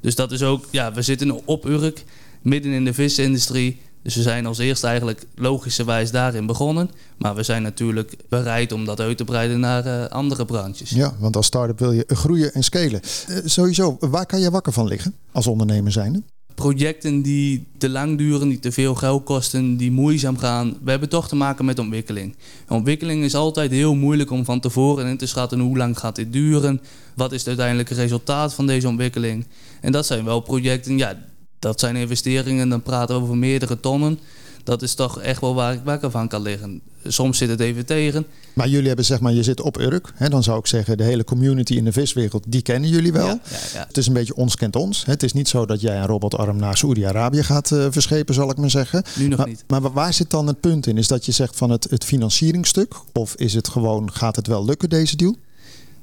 Dus 0.00 0.14
dat 0.14 0.32
is 0.32 0.42
ook, 0.42 0.64
ja, 0.70 0.92
we 0.92 1.02
zitten 1.02 1.46
op 1.46 1.64
Urk, 1.64 2.04
midden 2.42 2.72
in 2.72 2.84
de 2.84 2.94
visindustrie. 2.94 3.80
Dus 4.08 4.16
we 4.16 4.22
zijn 4.22 4.46
als 4.46 4.58
eerste 4.58 4.86
eigenlijk 4.86 5.26
logischerwijs 5.34 6.10
daarin 6.10 6.46
begonnen. 6.46 6.90
Maar 7.18 7.34
we 7.34 7.42
zijn 7.42 7.62
natuurlijk 7.62 8.16
bereid 8.28 8.72
om 8.72 8.84
dat 8.84 9.00
uit 9.00 9.16
te 9.16 9.24
breiden 9.24 9.60
naar 9.60 9.86
uh, 9.86 10.04
andere 10.04 10.44
branches. 10.44 10.90
Ja, 10.90 11.14
want 11.18 11.36
als 11.36 11.46
start-up 11.46 11.78
wil 11.78 11.92
je 11.92 12.04
groeien 12.06 12.52
en 12.54 12.62
scalen. 12.62 13.00
Uh, 13.28 13.36
sowieso, 13.44 13.96
waar 14.00 14.26
kan 14.26 14.40
je 14.40 14.50
wakker 14.50 14.72
van 14.72 14.86
liggen 14.86 15.14
als 15.32 15.46
ondernemer 15.46 15.92
zijnde? 15.92 16.22
Projecten 16.54 17.22
die 17.22 17.66
te 17.78 17.88
lang 17.88 18.18
duren, 18.18 18.48
die 18.48 18.58
te 18.58 18.72
veel 18.72 18.94
geld 18.94 19.24
kosten, 19.24 19.76
die 19.76 19.90
moeizaam 19.90 20.38
gaan. 20.38 20.76
We 20.82 20.90
hebben 20.90 21.08
toch 21.08 21.28
te 21.28 21.36
maken 21.36 21.64
met 21.64 21.78
ontwikkeling. 21.78 22.36
ontwikkeling 22.68 23.24
is 23.24 23.34
altijd 23.34 23.70
heel 23.70 23.94
moeilijk 23.94 24.30
om 24.30 24.44
van 24.44 24.60
tevoren 24.60 25.06
in 25.06 25.16
te 25.16 25.26
schatten 25.26 25.60
hoe 25.60 25.76
lang 25.76 25.98
gaat 25.98 26.16
dit 26.16 26.32
duren. 26.32 26.80
Wat 27.14 27.32
is 27.32 27.38
het 27.38 27.48
uiteindelijke 27.48 27.94
resultaat 27.94 28.54
van 28.54 28.66
deze 28.66 28.88
ontwikkeling? 28.88 29.46
En 29.80 29.92
dat 29.92 30.06
zijn 30.06 30.24
wel 30.24 30.40
projecten, 30.40 30.98
ja, 30.98 31.18
dat 31.58 31.80
zijn 31.80 31.96
investeringen, 31.96 32.68
dan 32.68 32.82
praten 32.82 33.16
we 33.16 33.22
over 33.22 33.36
meerdere 33.36 33.80
tonnen. 33.80 34.18
Dat 34.64 34.82
is 34.82 34.94
toch 34.94 35.20
echt 35.20 35.40
wel 35.40 35.54
waar 35.54 35.72
ik 35.72 35.80
wakker 35.84 36.10
van 36.10 36.28
kan 36.28 36.42
liggen. 36.42 36.80
Soms 37.06 37.38
zit 37.38 37.48
het 37.48 37.60
even 37.60 37.86
tegen. 37.86 38.26
Maar 38.52 38.68
jullie 38.68 38.86
hebben 38.86 39.04
zeg 39.04 39.20
maar, 39.20 39.32
je 39.32 39.42
zit 39.42 39.60
op 39.60 39.78
Urk. 39.78 40.12
Hè, 40.14 40.28
dan 40.28 40.42
zou 40.42 40.58
ik 40.58 40.66
zeggen, 40.66 40.96
de 40.96 41.02
hele 41.02 41.24
community 41.24 41.74
in 41.74 41.84
de 41.84 41.92
viswereld, 41.92 42.44
die 42.48 42.62
kennen 42.62 42.90
jullie 42.90 43.12
wel. 43.12 43.26
Ja, 43.26 43.40
ja, 43.72 43.84
Het 43.86 43.96
is 43.96 44.06
een 44.06 44.12
beetje 44.12 44.34
ons 44.34 44.56
kent 44.56 44.76
ons. 44.76 45.04
Het 45.04 45.22
is 45.22 45.32
niet 45.32 45.48
zo 45.48 45.66
dat 45.66 45.80
jij 45.80 45.96
een 45.96 46.06
robotarm 46.06 46.56
naar 46.56 46.76
Saoedi-Arabië 46.76 47.42
gaat 47.42 47.70
uh, 47.70 47.86
verschepen, 47.90 48.34
zal 48.34 48.50
ik 48.50 48.56
maar 48.56 48.70
zeggen. 48.70 49.02
Nu 49.16 49.28
nog 49.28 49.38
maar, 49.38 49.48
niet. 49.48 49.64
Maar 49.66 49.92
waar 49.92 50.14
zit 50.14 50.30
dan 50.30 50.46
het 50.46 50.60
punt 50.60 50.86
in? 50.86 50.98
Is 50.98 51.08
dat 51.08 51.26
je 51.26 51.32
zegt 51.32 51.56
van 51.56 51.70
het, 51.70 51.86
het 51.90 52.04
financieringstuk? 52.04 52.94
Of 53.12 53.34
is 53.34 53.54
het 53.54 53.68
gewoon, 53.68 54.12
gaat 54.12 54.36
het 54.36 54.46
wel 54.46 54.64
lukken 54.64 54.88
deze 54.88 55.16
deal? 55.16 55.36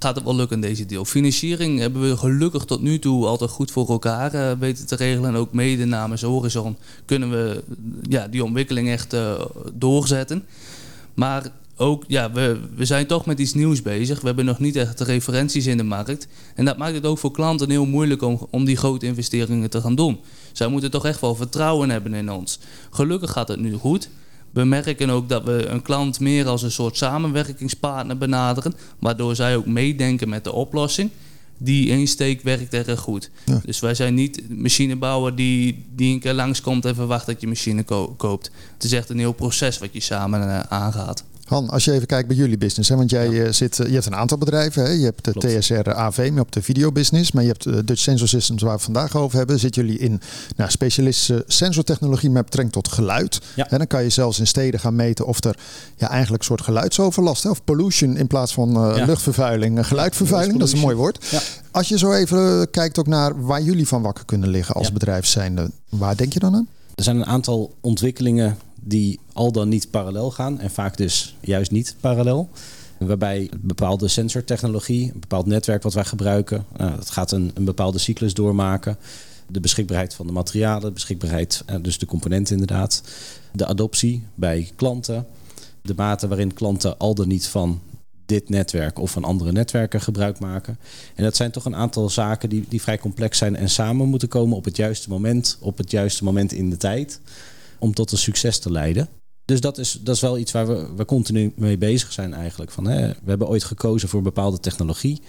Gaat 0.06 0.16
het 0.16 0.24
wel 0.24 0.36
lukken 0.36 0.60
deze 0.60 0.86
deel. 0.86 1.06
Financiering 1.06 1.80
hebben 1.80 2.02
we 2.10 2.18
gelukkig 2.18 2.66
tot 2.66 2.82
nu 2.82 3.00
toe 3.00 3.26
altijd 3.26 3.50
goed 3.50 3.72
voor 3.72 3.90
elkaar 3.90 4.36
uh, 4.36 4.52
weten 4.60 4.86
te 4.86 4.96
regelen. 4.96 5.30
En 5.30 5.36
ook 5.36 5.54
mede 5.54 5.86
namens 5.86 6.22
Horizon 6.22 6.78
kunnen 7.06 7.30
we 7.30 7.64
ja, 8.10 8.28
die 8.28 8.44
ontwikkeling 8.44 8.90
echt 8.90 9.14
uh, 9.14 9.42
doorzetten. 9.74 10.44
Maar 11.14 11.52
ook, 11.78 12.04
ja, 12.08 12.32
we, 12.32 12.60
we 12.76 12.86
zijn 12.86 13.08
toch 13.08 13.26
met 13.26 13.40
iets 13.40 13.54
nieuws 13.54 13.82
bezig. 13.82 14.20
We 14.20 14.26
hebben 14.26 14.46
nog 14.46 14.60
niet 14.60 14.76
echt 14.76 15.00
referenties 15.00 15.66
in 15.66 15.78
de 15.78 15.84
markt. 15.84 16.28
En 16.56 16.66
dat 16.66 16.78
maakt 16.78 16.96
het 16.96 17.06
ook 17.06 17.18
voor 17.18 17.32
klanten 17.32 17.70
heel 17.70 17.86
moeilijk 17.86 18.22
om, 18.22 18.48
om 18.50 18.66
die 18.66 18.78
grote 18.78 19.06
investeringen 19.06 19.70
te 19.70 19.82
gaan 19.82 19.96
doen. 19.96 20.20
Zij 20.52 20.68
moeten 20.68 20.92
toch 20.92 21.06
echt 21.06 21.22
wel 21.22 21.36
vertrouwen 21.36 21.90
hebben 21.90 22.14
in 22.14 22.32
ons. 22.32 22.60
Gelukkig 22.90 23.32
gaat 23.32 23.48
het 23.48 23.60
nu 23.60 23.74
goed. 23.74 24.10
We 24.56 24.64
merken 24.64 25.10
ook 25.10 25.30
dat 25.30 25.44
we 25.44 25.66
een 25.66 25.82
klant 25.82 26.20
meer 26.20 26.48
als 26.48 26.64
een 26.64 26.72
soort 26.72 26.98
samenwerkingspartner 26.98 28.18
benaderen, 28.18 28.74
waardoor 29.00 29.36
zij 29.36 29.56
ook 29.56 29.66
meedenken 29.66 30.30
met 30.30 30.44
de 30.44 30.52
oplossing. 30.52 31.10
Die 31.58 31.90
insteek 31.90 32.42
werkt 32.42 32.74
erg 32.74 33.00
goed. 33.00 33.30
Dus 33.66 33.80
wij 33.80 33.94
zijn 33.94 34.14
niet 34.14 34.50
machinebouwer 34.50 35.36
die, 35.36 35.86
die 35.96 36.14
een 36.14 36.20
keer 36.20 36.34
langskomt 36.34 36.86
en 36.86 36.96
verwacht 36.96 37.26
dat 37.26 37.42
je 37.42 37.48
machine 37.48 37.84
koopt. 38.18 38.52
Het 38.74 38.84
is 38.84 38.92
echt 38.92 39.10
een 39.10 39.20
heel 39.20 39.32
proces 39.32 39.78
wat 39.78 39.90
je 39.92 40.00
samen 40.00 40.42
uh, 40.42 40.60
aangaat. 40.60 41.24
Han, 41.46 41.70
als 41.70 41.86
je 41.86 41.92
even 41.92 42.08
kijkt 42.08 42.28
bij 42.28 42.38
jullie 42.38 42.58
business, 42.58 42.90
hè, 42.90 42.96
want 42.96 43.10
jij 43.10 43.44
eh, 43.44 43.52
zit, 43.52 43.80
eh, 43.80 43.88
je 43.88 43.94
hebt 43.94 44.06
een 44.06 44.16
aantal 44.16 44.38
bedrijven. 44.38 44.84
Hè? 44.84 44.90
Je 44.90 45.04
hebt 45.04 45.24
de 45.24 45.60
TSR 45.60 45.90
AV, 45.90 46.30
maar 46.34 46.42
op 46.42 46.52
de 46.52 46.62
videobusiness. 46.62 47.32
Maar 47.32 47.44
je 47.44 47.50
hebt 47.50 47.64
de 47.64 47.84
Dutch 47.84 48.02
Sensor 48.02 48.28
Systems 48.28 48.62
waar 48.62 48.76
we 48.76 48.84
vandaag 48.84 49.16
over 49.16 49.38
hebben. 49.38 49.60
Zitten 49.60 49.86
jullie 49.86 50.00
in 50.00 50.22
nou, 50.56 50.72
specialistische 50.72 51.44
sensortechnologie 51.48 52.30
met 52.30 52.44
betrekking 52.44 52.74
tot 52.74 52.94
geluid. 52.94 53.42
Ja. 53.56 53.70
En 53.70 53.78
dan 53.78 53.88
kan 53.88 54.04
je 54.04 54.10
zelfs 54.10 54.40
in 54.40 54.48
steden 54.48 54.80
gaan 54.80 54.96
meten 54.96 55.26
of 55.26 55.44
er 55.44 55.58
ja, 55.96 56.10
eigenlijk 56.10 56.42
een 56.42 56.48
soort 56.48 56.62
geluidsoverlast 56.62 57.44
hè, 57.44 57.50
of 57.50 57.64
pollution 57.64 58.18
in 58.18 58.28
plaats 58.28 58.54
van 58.54 58.70
uh, 58.70 59.06
luchtvervuiling, 59.06 59.88
geluidvervuiling. 59.88 60.60
dat 60.60 60.68
is 60.68 60.74
een 60.74 60.80
mooi 60.80 60.96
woord. 60.96 61.36
Als 61.72 61.88
je 61.88 61.98
zo 61.98 62.14
even 62.14 62.70
kijkt 62.72 63.00
ook 63.00 63.08
naar 63.08 63.46
waar 63.46 63.62
jullie 63.62 63.88
van 63.88 64.02
wakker 64.02 64.26
kunnen 64.26 64.50
liggen 64.50 64.76
als 64.76 64.92
bedrijf 64.92 65.26
zijnde, 65.26 65.72
waar 65.90 66.18
denk 66.18 66.34
je 66.34 66.40
dan 66.40 66.56
aan? 66.56 66.68
Er 66.96 67.04
zijn 67.04 67.16
een 67.16 67.26
aantal 67.26 67.74
ontwikkelingen 67.82 68.58
die 68.88 69.20
al 69.34 69.52
dan 69.52 69.70
niet 69.70 69.90
parallel 69.90 70.32
gaan 70.32 70.60
en 70.60 70.72
vaak 70.72 70.98
dus 70.98 71.36
juist 71.40 71.72
niet 71.72 71.96
parallel. 72.00 72.50
Waarbij 72.98 73.50
bepaalde 73.60 74.08
sensortechnologie, 74.08 75.12
een 75.14 75.20
bepaald 75.20 75.46
netwerk 75.46 75.84
wat 75.84 75.94
wij 75.94 76.06
gebruiken, 76.06 76.66
nou, 76.78 76.96
dat 76.96 77.10
gaat 77.10 77.32
een, 77.32 77.52
een 77.54 77.66
bepaalde 77.66 77.98
cyclus 77.98 78.34
doormaken. 78.34 78.98
De 79.48 79.60
beschikbaarheid 79.60 80.14
van 80.14 80.28
de 80.28 80.34
materialen, 80.34 80.94
beschikbaarheid, 80.94 81.64
eh, 81.66 81.76
dus 81.82 81.98
de 81.98 82.06
componenten 82.06 82.54
inderdaad. 82.54 83.04
De 83.52 83.66
adoptie 83.66 84.24
bij 84.36 84.72
klanten. 84.76 85.28
De 85.82 85.94
mate 85.96 86.28
waarin 86.28 86.54
klanten 86.54 86.98
al 86.98 87.16
dan 87.16 87.28
niet 87.28 87.48
van 87.48 87.82
dit 88.26 88.50
netwerk 88.50 89.00
of 89.00 89.12
van 89.12 89.24
andere 89.24 89.52
netwerken 89.52 90.02
gebruik 90.02 90.40
maken. 90.40 90.78
En 91.16 91.24
dat 91.24 91.36
zijn 91.36 91.52
toch 91.52 91.66
een 91.66 91.76
aantal 91.76 92.10
zaken 92.10 92.50
die, 92.50 92.66
die 92.70 92.82
vrij 92.82 92.98
complex 92.98 93.38
zijn 93.38 93.56
en 93.56 93.70
samen 93.70 94.08
moeten 94.08 94.28
komen 94.28 94.58
op 94.58 94.66
het 94.66 94.76
juiste 94.76 95.10
moment, 95.10 95.58
op 95.62 95.78
het 95.78 95.92
juiste 95.92 96.24
moment 96.24 96.52
in 96.52 96.70
de 96.70 96.78
tijd 96.78 97.20
om 97.80 97.94
tot 97.94 98.12
een 98.12 98.18
succes 98.18 98.60
te 98.60 98.72
leiden. 98.72 99.10
Dus 99.46 99.62
dat 99.62 99.78
is, 99.78 99.92
dat 100.02 100.16
is 100.16 100.22
wel 100.22 100.38
iets 100.38 100.52
waar 100.52 100.68
we, 100.68 100.88
we 100.96 101.06
continu 101.06 101.54
mee 101.56 101.78
bezig 101.78 102.12
zijn 102.12 102.34
eigenlijk. 102.34 102.72
Van, 102.72 102.88
hè, 102.88 103.08
we 103.08 103.30
hebben 103.30 103.48
ooit 103.48 103.64
gekozen 103.64 104.10
voor 104.10 104.18
een 104.18 104.26
bepaalde 104.26 104.60
technologie 104.60 105.22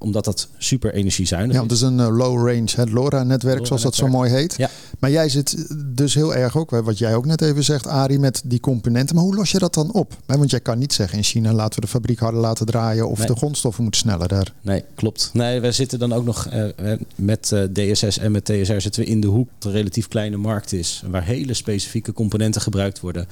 omdat 0.00 0.24
dat 0.24 0.48
super 0.58 0.94
energiezuinig 0.94 1.56
ja, 1.56 1.62
is. 1.62 1.68
Ja, 1.68 1.74
het 1.74 1.82
is 1.82 1.88
een 1.88 2.12
uh, 2.12 2.16
low 2.16 2.48
range, 2.48 2.70
het 2.74 2.90
LoRa-netwerk, 2.90 3.66
zoals 3.66 3.82
dat 3.82 3.94
zo 3.94 4.08
mooi 4.08 4.30
heet. 4.30 4.56
Ja. 4.56 4.70
Maar 4.98 5.10
jij 5.10 5.28
zit 5.28 5.66
dus 5.86 6.14
heel 6.14 6.34
erg 6.34 6.56
ook, 6.56 6.70
wat 6.70 6.98
jij 6.98 7.14
ook 7.14 7.26
net 7.26 7.42
even 7.42 7.64
zegt, 7.64 7.86
Ari, 7.86 8.18
met 8.18 8.42
die 8.44 8.60
componenten. 8.60 9.14
Maar 9.14 9.24
hoe 9.24 9.34
los 9.34 9.50
je 9.50 9.58
dat 9.58 9.74
dan 9.74 9.92
op? 9.92 10.16
Want 10.26 10.50
jij 10.50 10.60
kan 10.60 10.78
niet 10.78 10.92
zeggen 10.92 11.18
in 11.18 11.24
China 11.24 11.52
laten 11.52 11.74
we 11.74 11.80
de 11.80 11.92
fabriek 11.92 12.18
harder 12.18 12.40
laten 12.40 12.66
draaien 12.66 13.08
of 13.08 13.24
de 13.24 13.36
grondstoffen 13.36 13.82
moeten 13.82 14.00
sneller 14.00 14.28
daar. 14.28 14.52
Nee, 14.60 14.84
klopt. 14.94 15.30
Nee, 15.32 15.60
wij 15.60 15.72
zitten 15.72 15.98
dan 15.98 16.12
ook 16.12 16.24
nog 16.24 16.48
uh, 16.52 16.92
met 17.14 17.50
uh, 17.54 17.62
DSS 17.62 18.18
en 18.18 18.32
met 18.32 18.44
TSR 18.44 18.78
zitten 18.78 19.02
we 19.02 19.08
in 19.08 19.20
de 19.20 19.26
hoek. 19.26 19.48
Dat 19.58 19.72
een 19.72 19.78
relatief 19.78 20.08
kleine 20.08 20.36
markt 20.36 20.72
is, 20.72 21.02
waar 21.10 21.24
hele 21.24 21.54
specifieke 21.54 22.12
componenten 22.12 22.60
gebruikt 22.60 23.00
worden. 23.00 23.26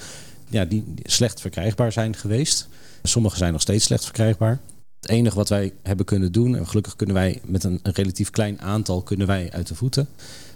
Ja, 0.49 0.65
die 0.65 0.85
slecht 1.03 1.41
verkrijgbaar 1.41 1.93
zijn 1.93 2.17
geweest. 2.17 2.69
Sommige 3.03 3.37
zijn 3.37 3.53
nog 3.53 3.61
steeds 3.61 3.85
slecht 3.85 4.05
verkrijgbaar. 4.05 4.59
Het 5.00 5.11
enige 5.11 5.37
wat 5.37 5.49
wij 5.49 5.73
hebben 5.83 6.07
kunnen 6.07 6.33
doen, 6.33 6.57
en 6.57 6.67
gelukkig 6.67 6.97
kunnen 6.97 7.14
wij 7.14 7.40
met 7.45 7.64
een, 7.64 7.81
een 7.83 7.93
relatief 7.93 8.31
klein 8.31 8.61
aantal 8.61 9.02
kunnen 9.02 9.26
wij 9.26 9.50
uit 9.52 9.67
de 9.67 9.75
voeten. 9.75 10.09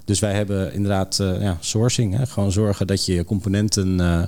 Dus 0.05 0.19
wij 0.19 0.35
hebben 0.35 0.73
inderdaad 0.73 1.19
uh, 1.19 1.43
ja, 1.43 1.57
sourcing. 1.61 2.17
Hè? 2.17 2.27
Gewoon 2.27 2.53
zorgen 2.53 2.87
dat 2.87 3.07
je 3.07 3.25
componenten 3.25 3.99
uh, 3.99 4.23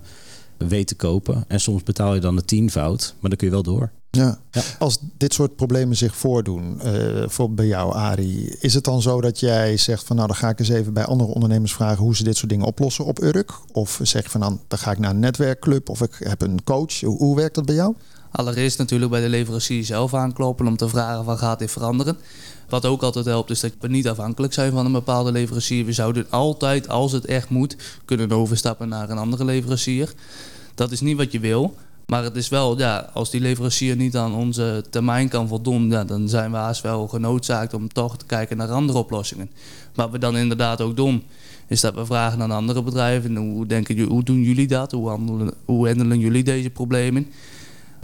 weet 0.57 0.87
te 0.87 0.95
kopen. 0.95 1.45
En 1.49 1.61
soms 1.61 1.83
betaal 1.83 2.15
je 2.15 2.21
dan 2.21 2.37
de 2.37 2.45
tienvoud, 2.45 3.15
maar 3.21 3.31
dan 3.31 3.39
kun 3.39 3.47
je 3.47 3.53
wel 3.53 3.63
door. 3.63 3.91
Ja. 4.11 4.39
Ja. 4.51 4.63
Als 4.79 4.99
dit 5.17 5.35
soort 5.35 5.57
problemen 5.57 5.97
zich 5.97 6.17
voordoen, 6.17 6.81
eh 6.81 6.93
bijvoorbeeld 6.93 7.59
bij 7.59 7.67
jou, 7.67 7.95
Arie, 7.95 8.57
is 8.61 8.75
het 8.75 8.85
dan 8.85 9.03
zo 9.03 9.21
dat 9.21 9.41
jij 9.41 9.77
zegt 9.77 10.05
van 10.05 10.17
nou 10.17 10.29
dan 10.29 10.37
ga 10.37 10.49
ik 10.49 10.59
eens 10.59 10.69
even 10.69 10.93
bij 10.93 11.05
andere 11.05 11.31
ondernemers 11.31 11.75
vragen 11.75 12.05
hoe 12.05 12.17
ze 12.17 12.25
dit 12.25 12.37
soort 12.37 12.51
dingen 12.51 12.67
oplossen 12.67 13.05
op 13.05 13.23
Urk? 13.23 13.53
Of 13.73 14.01
zeg 14.03 14.23
je 14.23 14.31
van 14.31 14.41
dan, 14.41 14.61
dan 14.69 14.79
ga 14.79 14.91
ik 14.91 14.99
naar 14.99 15.11
een 15.11 15.19
netwerkclub 15.19 15.89
of 15.89 16.03
ik 16.03 16.17
heb 16.19 16.43
een 16.43 16.65
coach. 16.65 17.01
Hoe, 17.01 17.17
hoe 17.17 17.37
werkt 17.37 17.55
dat 17.55 17.67
bij 17.67 17.75
jou? 17.75 17.95
Allereerst 18.37 18.79
natuurlijk 18.79 19.11
bij 19.11 19.21
de 19.21 19.29
leverancier 19.29 19.85
zelf 19.85 20.15
aankloppen 20.15 20.67
om 20.67 20.77
te 20.77 20.89
vragen 20.89 21.25
van 21.25 21.39
gaat 21.39 21.59
dit 21.59 21.71
veranderen. 21.71 22.17
Wat 22.69 22.85
ook 22.85 23.03
altijd 23.03 23.25
helpt 23.25 23.51
is 23.51 23.61
dat 23.61 23.73
we 23.81 23.89
niet 23.89 24.09
afhankelijk 24.09 24.53
zijn 24.53 24.73
van 24.73 24.87
een 24.87 24.93
bepaalde 24.93 25.33
leverancier. 25.33 25.85
We 25.85 25.93
zouden 25.93 26.27
altijd, 26.31 26.89
als 26.89 27.13
het 27.13 27.25
echt 27.25 27.49
moet, 27.49 27.77
kunnen 28.05 28.33
overstappen 28.33 28.89
naar 28.89 29.11
een 29.11 29.19
andere 29.19 29.45
leverancier. 29.45 30.13
Dat 30.75 30.91
is 30.91 31.01
niet 31.01 31.17
wat 31.17 31.33
je 31.33 31.41
wil. 31.41 31.75
Maar 32.07 32.23
het 32.23 32.37
is 32.37 32.49
wel, 32.49 32.79
ja, 32.79 33.11
als 33.13 33.31
die 33.31 33.41
leverancier 33.41 33.97
niet 33.97 34.17
aan 34.17 34.35
onze 34.35 34.85
termijn 34.91 35.29
kan 35.29 35.49
voldoen, 35.49 35.89
dan 35.89 36.29
zijn 36.29 36.51
we 36.51 36.57
haast 36.57 36.83
wel 36.83 37.09
genoodzaakt 37.09 37.75
om 37.75 37.93
toch 37.93 38.17
te 38.17 38.27
kijken 38.27 38.57
naar 38.57 38.71
andere 38.71 38.99
oplossingen. 38.99 39.51
Wat 39.95 40.11
we 40.11 40.19
dan 40.19 40.37
inderdaad 40.37 40.81
ook 40.81 40.97
doen, 40.97 41.23
is 41.67 41.81
dat 41.81 41.95
we 41.95 42.07
vragen 42.07 42.43
aan 42.43 42.51
andere 42.51 42.83
bedrijven, 42.83 43.37
hoe, 43.37 43.67
denken, 43.67 44.01
hoe 44.01 44.23
doen 44.23 44.43
jullie 44.43 44.67
dat? 44.67 44.93
Hoe 44.93 45.09
handelen, 45.09 45.55
hoe 45.65 45.87
handelen 45.87 46.19
jullie 46.19 46.45
deze 46.45 46.71
problemen? 46.71 47.27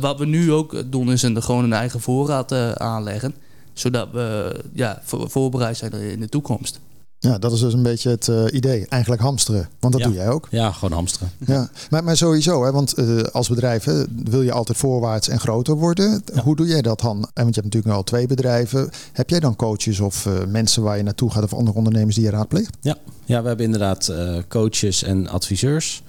Wat 0.00 0.18
we 0.18 0.26
nu 0.26 0.52
ook 0.52 0.82
doen, 0.92 1.12
is 1.12 1.22
een, 1.22 1.42
gewoon 1.42 1.64
een 1.64 1.72
eigen 1.72 2.00
voorraad 2.00 2.52
eh, 2.52 2.70
aanleggen. 2.72 3.34
Zodat 3.72 4.08
we 4.12 4.54
ja, 4.72 5.00
voor- 5.04 5.30
voorbereid 5.30 5.76
zijn 5.76 5.92
in 5.92 6.20
de 6.20 6.28
toekomst. 6.28 6.80
Ja, 7.18 7.38
dat 7.38 7.52
is 7.52 7.60
dus 7.60 7.72
een 7.72 7.82
beetje 7.82 8.10
het 8.10 8.28
eh, 8.28 8.44
idee. 8.52 8.86
Eigenlijk 8.88 9.22
hamsteren. 9.22 9.68
Want 9.80 9.92
dat 9.92 10.02
Ja. 10.02 10.08
doe 10.08 10.16
jij 10.16 10.28
ook. 10.30 10.48
Ja, 10.50 10.72
gewoon 10.72 10.92
hamsteren. 10.92 11.30
Ja, 11.46 11.70
maar, 11.90 12.04
maar 12.04 12.16
sowieso, 12.16 12.64
hè, 12.64 12.72
want 12.72 12.92
eh, 12.92 13.20
als 13.22 13.48
bedrijf 13.48 13.84
hè, 13.84 14.04
wil 14.24 14.42
je 14.42 14.52
altijd 14.52 14.78
voorwaarts 14.78 15.28
en 15.28 15.40
groter 15.40 15.74
worden. 15.76 16.22
Hoe 16.42 16.56
doe 16.56 16.66
jij 16.66 16.82
dat 16.82 17.00
dan? 17.00 17.14
En 17.16 17.20
want 17.42 17.54
je 17.54 17.60
hebt 17.60 17.64
natuurlijk 17.64 17.86
nu 17.86 17.92
al 17.92 18.02
twee 18.02 18.26
bedrijven. 18.26 18.90
Heb 19.12 19.30
jij 19.30 19.40
dan 19.40 19.56
coaches 19.56 20.00
of 20.00 20.26
eh, 20.26 20.32
mensen 20.48 20.82
waar 20.82 20.96
je 20.96 21.02
naartoe 21.02 21.30
gaat 21.30 21.42
of 21.42 21.54
andere 21.54 21.76
ondernemers 21.76 22.14
die 22.14 22.24
je 22.24 22.30
raadpleegt? 22.30 22.76
Ja, 22.80 22.96
ja 23.24 23.40
we 23.42 23.48
hebben 23.48 23.64
inderdaad 23.66 24.08
eh, 24.08 24.36
coaches 24.48 25.02
en 25.02 25.28
adviseurs. 25.28 26.02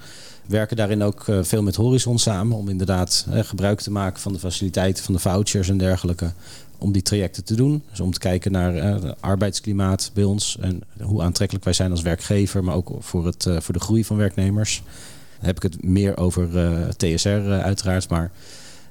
We 0.52 0.58
werken 0.58 0.78
daarin 0.78 1.04
ook 1.04 1.28
eh, 1.28 1.40
veel 1.42 1.64
met 1.64 1.76
Horizon 1.76 2.20
samen 2.20 2.58
om 2.58 2.70
inderdaad 2.70 3.26
eh, 3.30 3.44
gebruik 3.44 3.80
te 3.80 3.92
maken 3.92 4.22
van 4.22 4.34
de 4.34 4.40
faciliteiten, 4.40 5.04
van 5.04 5.14
de 5.14 5.20
vouchers 5.20 5.70
en 5.70 5.78
dergelijke. 5.78 6.32
Om 6.78 6.92
die 6.92 7.02
trajecten 7.02 7.44
te 7.44 7.56
doen. 7.56 7.84
Dus 7.90 8.00
om 8.00 8.12
te 8.12 8.20
kijken 8.20 8.52
naar 8.52 8.76
eh, 8.76 9.04
het 9.04 9.22
arbeidsklimaat 9.22 10.12
bij 10.14 10.24
ons 10.24 10.58
en 10.60 10.82
hoe 11.02 11.22
aantrekkelijk 11.22 11.66
wij 11.66 11.74
zijn 11.74 11.92
als 11.92 12.02
werkgever, 12.02 12.64
maar 12.64 12.76
ook 12.76 12.92
voor, 13.00 13.26
het, 13.26 13.48
voor 13.60 13.74
de 13.74 13.80
groei 13.80 14.06
van 14.06 14.18
werknemers. 14.18 14.84
Dan 15.38 15.46
heb 15.46 15.56
ik 15.56 15.64
het 15.64 15.84
meer 15.84 16.18
over 16.18 16.50
TSR 16.98 17.30
uiteraard, 17.50 18.10
maar 18.10 18.32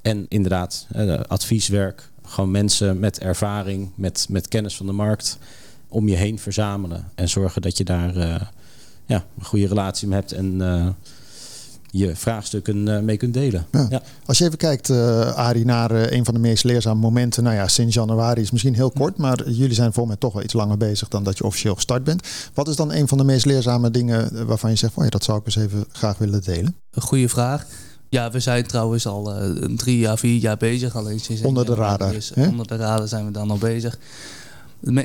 en 0.02 0.26
inderdaad 0.28 0.86
advieswerk. 1.26 2.10
Gewoon 2.24 2.50
mensen 2.50 2.98
met 2.98 3.18
ervaring, 3.18 3.90
met, 3.94 4.26
met 4.28 4.48
kennis 4.48 4.76
van 4.76 4.86
de 4.86 4.92
markt 4.92 5.38
om 5.88 6.08
je 6.08 6.16
heen 6.16 6.38
verzamelen. 6.38 7.10
En 7.14 7.28
zorgen 7.28 7.62
dat 7.62 7.76
je 7.78 7.84
daar 7.84 8.14
ja, 9.06 9.24
een 9.38 9.44
goede 9.44 9.66
relatie 9.66 10.08
mee 10.08 10.18
hebt 10.18 10.32
en 10.32 10.60
je 11.90 12.16
vraagstukken 12.16 12.96
eh, 12.96 13.02
mee 13.02 13.16
kunt 13.16 13.34
delen. 13.34 13.66
Ja. 13.72 13.86
Ja. 13.90 14.02
Als 14.26 14.38
je 14.38 14.44
even 14.44 14.58
kijkt, 14.58 14.90
eh 14.90 15.32
Arie, 15.34 15.64
naar 15.64 15.90
eh, 15.90 16.16
een 16.18 16.24
van 16.24 16.34
de 16.34 16.40
meest 16.40 16.64
leerzame 16.64 17.00
momenten. 17.00 17.42
Nou 17.42 17.56
ja, 17.56 17.68
sinds 17.68 17.94
januari 17.94 18.40
is 18.40 18.50
misschien 18.50 18.74
heel 18.74 18.90
kort, 18.90 19.16
maar 19.16 19.50
jullie 19.50 19.74
zijn 19.74 19.92
voor 19.92 20.06
mij 20.06 20.16
toch 20.16 20.32
wel 20.32 20.42
iets 20.42 20.52
langer 20.52 20.76
bezig 20.76 21.08
dan 21.08 21.24
dat 21.24 21.38
je 21.38 21.44
officieel 21.44 21.74
gestart 21.74 22.04
bent. 22.04 22.26
Wat 22.54 22.68
is 22.68 22.76
dan 22.76 22.92
een 22.92 23.08
van 23.08 23.18
de 23.18 23.24
meest 23.24 23.44
leerzame 23.44 23.90
dingen 23.90 24.46
waarvan 24.46 24.70
je 24.70 24.76
zegt, 24.76 24.92
van 24.92 25.04
ja, 25.04 25.10
dat 25.10 25.24
zou 25.24 25.38
ik 25.38 25.46
eens 25.46 25.56
even 25.56 25.84
graag 25.92 26.18
willen 26.18 26.42
delen? 26.42 26.76
Een 26.90 27.02
goede 27.02 27.28
vraag. 27.28 27.66
Ja, 28.08 28.30
we 28.30 28.40
zijn 28.40 28.66
trouwens 28.66 29.06
al 29.06 29.34
eh, 29.34 29.50
drie 29.76 30.08
à 30.08 30.16
vier 30.16 30.40
jaar 30.40 30.56
bezig. 30.56 30.96
Alleen 30.96 31.20
sinds 31.20 31.42
Onder 31.42 31.66
de 31.66 31.74
radar, 31.74 32.14
onder 32.36 32.66
de 32.66 32.76
radar 32.76 33.08
zijn 33.08 33.24
we 33.24 33.30
dan 33.30 33.50
al 33.50 33.58
bezig. 33.58 33.98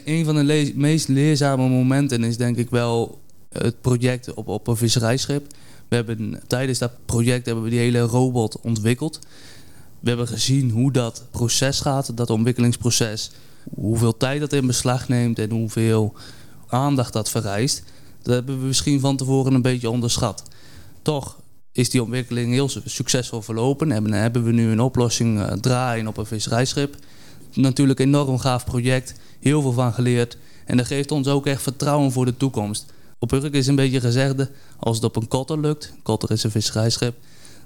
Een 0.05 0.25
van 0.25 0.35
de 0.35 0.43
le- 0.43 0.71
meest 0.75 1.07
leerzame 1.07 1.69
momenten 1.69 2.23
is 2.23 2.37
denk 2.37 2.57
ik 2.57 2.69
wel 2.69 3.19
het 3.49 3.81
project 3.81 4.33
op, 4.33 4.47
op 4.47 4.67
een 4.67 4.77
visserijschip. 4.77 5.53
We 5.87 5.95
hebben 5.95 6.41
tijdens 6.47 6.79
dat 6.79 6.91
project 7.05 7.45
hebben 7.45 7.63
we 7.63 7.69
die 7.69 7.79
hele 7.79 7.99
robot 7.99 8.59
ontwikkeld. 8.61 9.19
We 9.99 10.09
hebben 10.09 10.27
gezien 10.27 10.69
hoe 10.71 10.91
dat 10.91 11.23
proces 11.31 11.79
gaat, 11.79 12.17
dat 12.17 12.29
ontwikkelingsproces. 12.29 13.31
Hoeveel 13.75 14.17
tijd 14.17 14.39
dat 14.39 14.53
in 14.53 14.67
beslag 14.67 15.07
neemt 15.07 15.39
en 15.39 15.49
hoeveel 15.51 16.13
aandacht 16.67 17.13
dat 17.13 17.29
vereist. 17.29 17.83
Dat 18.21 18.33
hebben 18.33 18.59
we 18.59 18.65
misschien 18.65 18.99
van 18.99 19.17
tevoren 19.17 19.53
een 19.53 19.61
beetje 19.61 19.89
onderschat. 19.89 20.43
Toch 21.01 21.37
is 21.71 21.89
die 21.89 22.01
ontwikkeling 22.03 22.51
heel 22.53 22.69
su- 22.69 22.81
succesvol 22.85 23.41
verlopen. 23.41 23.91
En 23.91 24.11
hebben 24.11 24.43
we 24.43 24.51
nu 24.51 24.71
een 24.71 24.81
oplossing 24.81 25.41
eh, 25.41 25.51
draaien 25.51 26.07
op 26.07 26.17
een 26.17 26.25
visserijschip. 26.25 26.95
Natuurlijk 27.53 27.99
een 27.99 28.07
enorm 28.07 28.37
gaaf 28.39 28.65
project. 28.65 29.13
Heel 29.39 29.61
veel 29.61 29.71
van 29.71 29.93
geleerd. 29.93 30.37
En 30.65 30.77
dat 30.77 30.85
geeft 30.85 31.11
ons 31.11 31.27
ook 31.27 31.45
echt 31.45 31.61
vertrouwen 31.61 32.11
voor 32.11 32.25
de 32.25 32.37
toekomst. 32.37 32.85
Op 33.19 33.31
Urk 33.31 33.53
is 33.53 33.67
een 33.67 33.75
beetje 33.75 33.99
gezegde, 33.99 34.49
als 34.79 34.95
het 34.95 35.05
op 35.05 35.15
een 35.15 35.27
kotter 35.27 35.59
lukt, 35.59 35.93
kotter 36.03 36.31
is 36.31 36.43
een 36.43 36.51
visserijschip, 36.51 37.15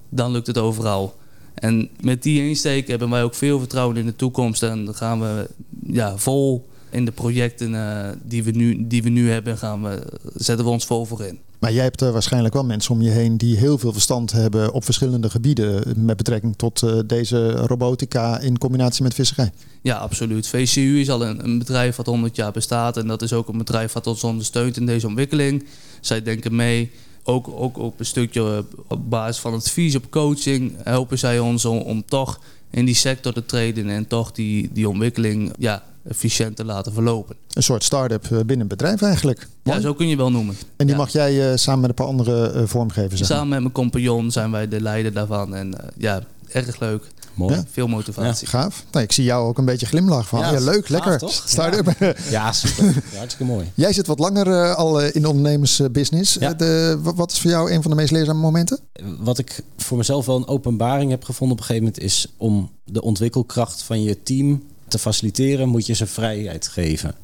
dan 0.10 0.32
lukt 0.32 0.48
het 0.48 0.58
overal. 0.58 1.16
En 1.54 1.90
met 2.02 2.24
die 2.24 2.48
insteek 2.48 2.88
hebben 2.88 3.10
wij 3.10 3.24
ook 3.24 3.34
veel 3.34 3.60
vertrouwen 3.60 3.98
in 3.98 4.06
de 4.06 4.16
toekomst. 4.16 4.64
En 4.64 4.86
dan 4.86 4.96
gaan 4.96 5.20
we 5.20 5.50
ja, 5.88 6.18
vol 6.18 6.68
in 6.90 7.06
de 7.06 7.12
projecten 7.12 7.76
eh, 7.76 8.10
die, 8.24 8.44
we 8.44 8.52
nu, 8.52 8.88
die 8.88 9.04
we 9.04 9.10
nu 9.10 9.32
hebben, 9.32 9.58
gaan 9.58 9.84
we, 9.84 10.14
zetten 10.36 10.66
we 10.66 10.72
ons 10.72 10.86
vol 10.86 11.06
voor 11.06 11.24
in. 11.24 11.40
Maar 11.60 11.74
jij 11.74 11.84
hebt 11.84 12.02
er 12.02 12.12
waarschijnlijk 12.12 12.54
wel 12.54 12.66
mensen 12.66 12.94
om 12.94 13.02
je 13.02 13.10
heen 13.10 13.38
die 13.38 13.58
heel 13.58 13.78
veel 13.78 13.92
verstand 13.92 14.32
hebben 14.32 14.74
op 14.74 14.86
verschillende 14.86 15.30
gebieden 15.30 16.06
met 16.06 16.18
betrekking 16.18 16.56
tot 16.56 16.84
eh, 16.84 17.00
deze 17.06 17.52
robotica 17.52 18.40
in 18.40 18.58
combinatie 18.58 19.04
met 19.04 19.14
visserij. 19.14 19.52
Ja, 19.82 19.98
absoluut. 19.98 20.48
VCU 20.48 21.00
is 21.00 21.10
al 21.10 21.26
een, 21.26 21.44
een 21.44 21.58
bedrijf 21.58 21.96
wat 21.96 22.06
100 22.06 22.36
jaar 22.36 22.52
bestaat. 22.52 22.98
En 22.98 23.08
dat 23.08 23.22
is 23.22 23.34
ook 23.34 23.48
een 23.48 23.58
bedrijf 23.58 23.94
wat 23.94 24.08
ons 24.08 24.24
ondersteunt 24.24 24.78
in 24.78 24.86
deze 24.86 25.08
ontwikkeling. 25.08 25.66
Zij 26.02 26.22
denken 26.22 26.56
mee. 26.56 26.92
Ook, 27.24 27.48
ook 27.48 27.78
op 27.78 28.00
een 28.00 28.06
stukje 28.06 28.42
eh, 28.42 28.80
op 28.88 29.10
basis 29.10 29.42
van 29.42 29.54
advies 29.54 29.96
op 29.96 30.12
coaching 30.12 30.76
helpen 30.84 31.20
zij 31.20 31.40
ons 31.40 31.66
om, 31.66 31.78
om 31.78 32.06
toch 32.06 32.40
in 32.70 32.86
die 32.86 32.96
sector 32.96 33.34
te 33.34 33.46
treden 33.46 33.90
en 33.90 34.08
toch 34.08 34.32
die, 34.32 34.70
die 34.74 34.90
ontwikkeling 34.90 35.54
ja, 35.58 35.84
efficiënt 36.10 36.56
te 36.56 36.66
laten 36.66 36.94
verlopen. 36.94 37.36
Een 37.54 37.64
soort 37.64 37.84
start-up 37.84 38.24
eh, 38.24 38.30
binnen 38.38 38.60
een 38.60 38.68
bedrijf 38.68 39.02
eigenlijk. 39.02 39.48
Ja, 39.64 39.80
zo 39.80 39.94
kun 39.94 40.08
je 40.08 40.16
wel 40.16 40.32
noemen. 40.32 40.56
En 40.78 40.86
die 40.86 40.96
Ja. 40.96 41.02
mag 41.02 41.10
jij 41.12 41.52
eh, 41.52 41.58
samen 41.58 41.80
met 41.82 41.90
een 41.90 41.96
paar 41.96 42.06
andere 42.08 42.68
vormgeven 42.68 43.18
zeg 43.18 43.28
maar. 43.28 43.38
Samen 43.38 43.50
met 43.50 43.60
mijn 43.60 43.74
compagnon 43.74 44.32
zijn 44.32 44.52
wij 44.52 44.68
de 44.68 44.82
leider 44.82 45.14
daarvan. 45.14 45.56
En 45.56 45.74
ja, 45.98 46.22
erg 46.52 46.80
leuk. 46.80 47.04
Mooi. 47.34 47.56
Ja. 47.56 47.64
Veel 47.72 47.88
motivatie. 47.88 48.48
Gaaf. 48.48 48.84
Nou, 48.92 49.04
ik 49.04 49.12
zie 49.12 49.24
jou 49.24 49.48
ook 49.48 49.58
een 49.58 49.66
beetje 49.66 49.86
glimlach 49.86 50.28
van. 50.28 50.40
Ja, 50.40 50.52
Ja, 50.52 50.60
leuk, 50.60 50.76
gaaf, 50.88 50.90
lekker. 50.90 51.18
toch? 51.18 51.32
Start-up. 51.46 52.16
Ja, 52.30 52.52
super. 52.62 52.86
Ja, 53.12 53.18
hartstikke 53.18 53.54
mooi. 53.54 53.72
Jij 53.76 53.94
zit 53.94 54.08
wat 54.08 54.20
langer 54.20 54.76
al 54.76 55.02
in 55.02 55.22
de 55.22 55.28
ondernemersbusiness. 55.28 56.34
Ja. 56.40 56.54
De, 56.54 57.00
wa- 57.02 57.14
wat 57.14 57.32
is 57.32 57.40
voor 57.42 57.52
jou 57.52 57.72
een 57.72 57.82
van 57.82 57.92
de 57.92 57.98
meest 57.98 58.12
leerzame 58.12 58.40
momenten? 58.40 58.80
Wat 59.20 59.38
ik 59.38 59.62
voor 59.78 59.98
mezelf 59.98 60.26
wel 60.26 60.36
een 60.36 60.48
openbaring 60.48 61.12
heb 61.12 61.24
gevonden 61.24 61.58
op 61.58 61.62
een 61.62 61.68
gegeven 61.70 61.88
moment 61.88 62.04
is 62.06 62.28
om 62.38 62.72
de 62.84 63.02
ontwikkelkracht 63.02 63.84
van 63.84 64.04
je 64.04 64.24
team 64.24 64.64
te 64.90 65.00
faciliteren, 65.00 65.70
moet 65.70 65.86
je 65.86 65.94
ze 65.94 66.06
vrijheid 66.06 66.68
geven. 66.68 67.16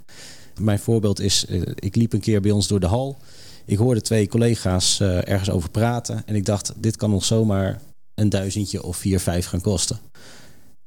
Mijn 0.60 0.80
voorbeeld 0.80 1.20
is, 1.20 1.46
eh, 1.46 1.62
ik 1.76 1.96
liep 1.96 2.14
een 2.14 2.20
keer 2.20 2.42
bij 2.42 2.52
ons 2.52 2.68
door 2.68 2.80
de 2.80 2.86
hal. 2.86 3.18
Ik 3.66 3.78
hoorde 3.78 4.02
twee 4.02 4.28
collega's 4.28 5.00
eh, 5.00 5.28
ergens 5.28 5.50
over 5.50 5.70
praten 5.70 6.24
en 6.26 6.36
ik 6.36 6.46
dacht, 6.46 6.74
dit 6.78 6.96
kan 6.96 7.14
ons 7.14 7.28
zomaar 7.28 7.82
een 8.16 8.30
duizendje 8.30 8.84
of 8.84 8.98
vier, 8.98 9.20
vijf 9.20 9.46
gaan 9.46 9.62
kosten. 9.62 10.00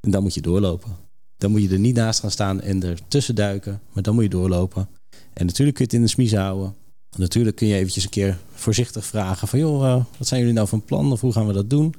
En 0.01 0.11
dan 0.11 0.23
moet 0.23 0.35
je 0.35 0.41
doorlopen. 0.41 0.97
Dan 1.37 1.51
moet 1.51 1.63
je 1.63 1.69
er 1.69 1.79
niet 1.79 1.95
naast 1.95 2.21
gaan 2.21 2.31
staan 2.31 2.61
en 2.61 2.83
er 2.83 2.99
tussen 3.09 3.35
duiken, 3.35 3.81
maar 3.93 4.03
dan 4.03 4.15
moet 4.15 4.23
je 4.23 4.29
doorlopen. 4.29 4.89
En 5.33 5.47
natuurlijk 5.47 5.77
kun 5.77 5.85
je 5.89 5.91
het 5.91 5.93
in 5.93 6.03
de 6.03 6.09
smies 6.09 6.35
houden. 6.35 6.75
Natuurlijk 7.17 7.57
kun 7.57 7.67
je 7.67 7.75
eventjes 7.75 8.05
een 8.05 8.11
keer 8.11 8.39
voorzichtig 8.55 9.05
vragen 9.05 9.49
van... 9.49 9.59
joh, 9.59 9.87
eh, 9.87 10.05
wat 10.19 10.29
zijn 10.29 10.41
jullie 10.41 10.55
nou 10.55 10.69
van 10.69 10.85
plan 10.85 11.13
of 11.13 11.21
hoe 11.21 11.33
gaan 11.33 11.47
we 11.47 11.53
dat 11.53 11.71
doen? 11.71 11.95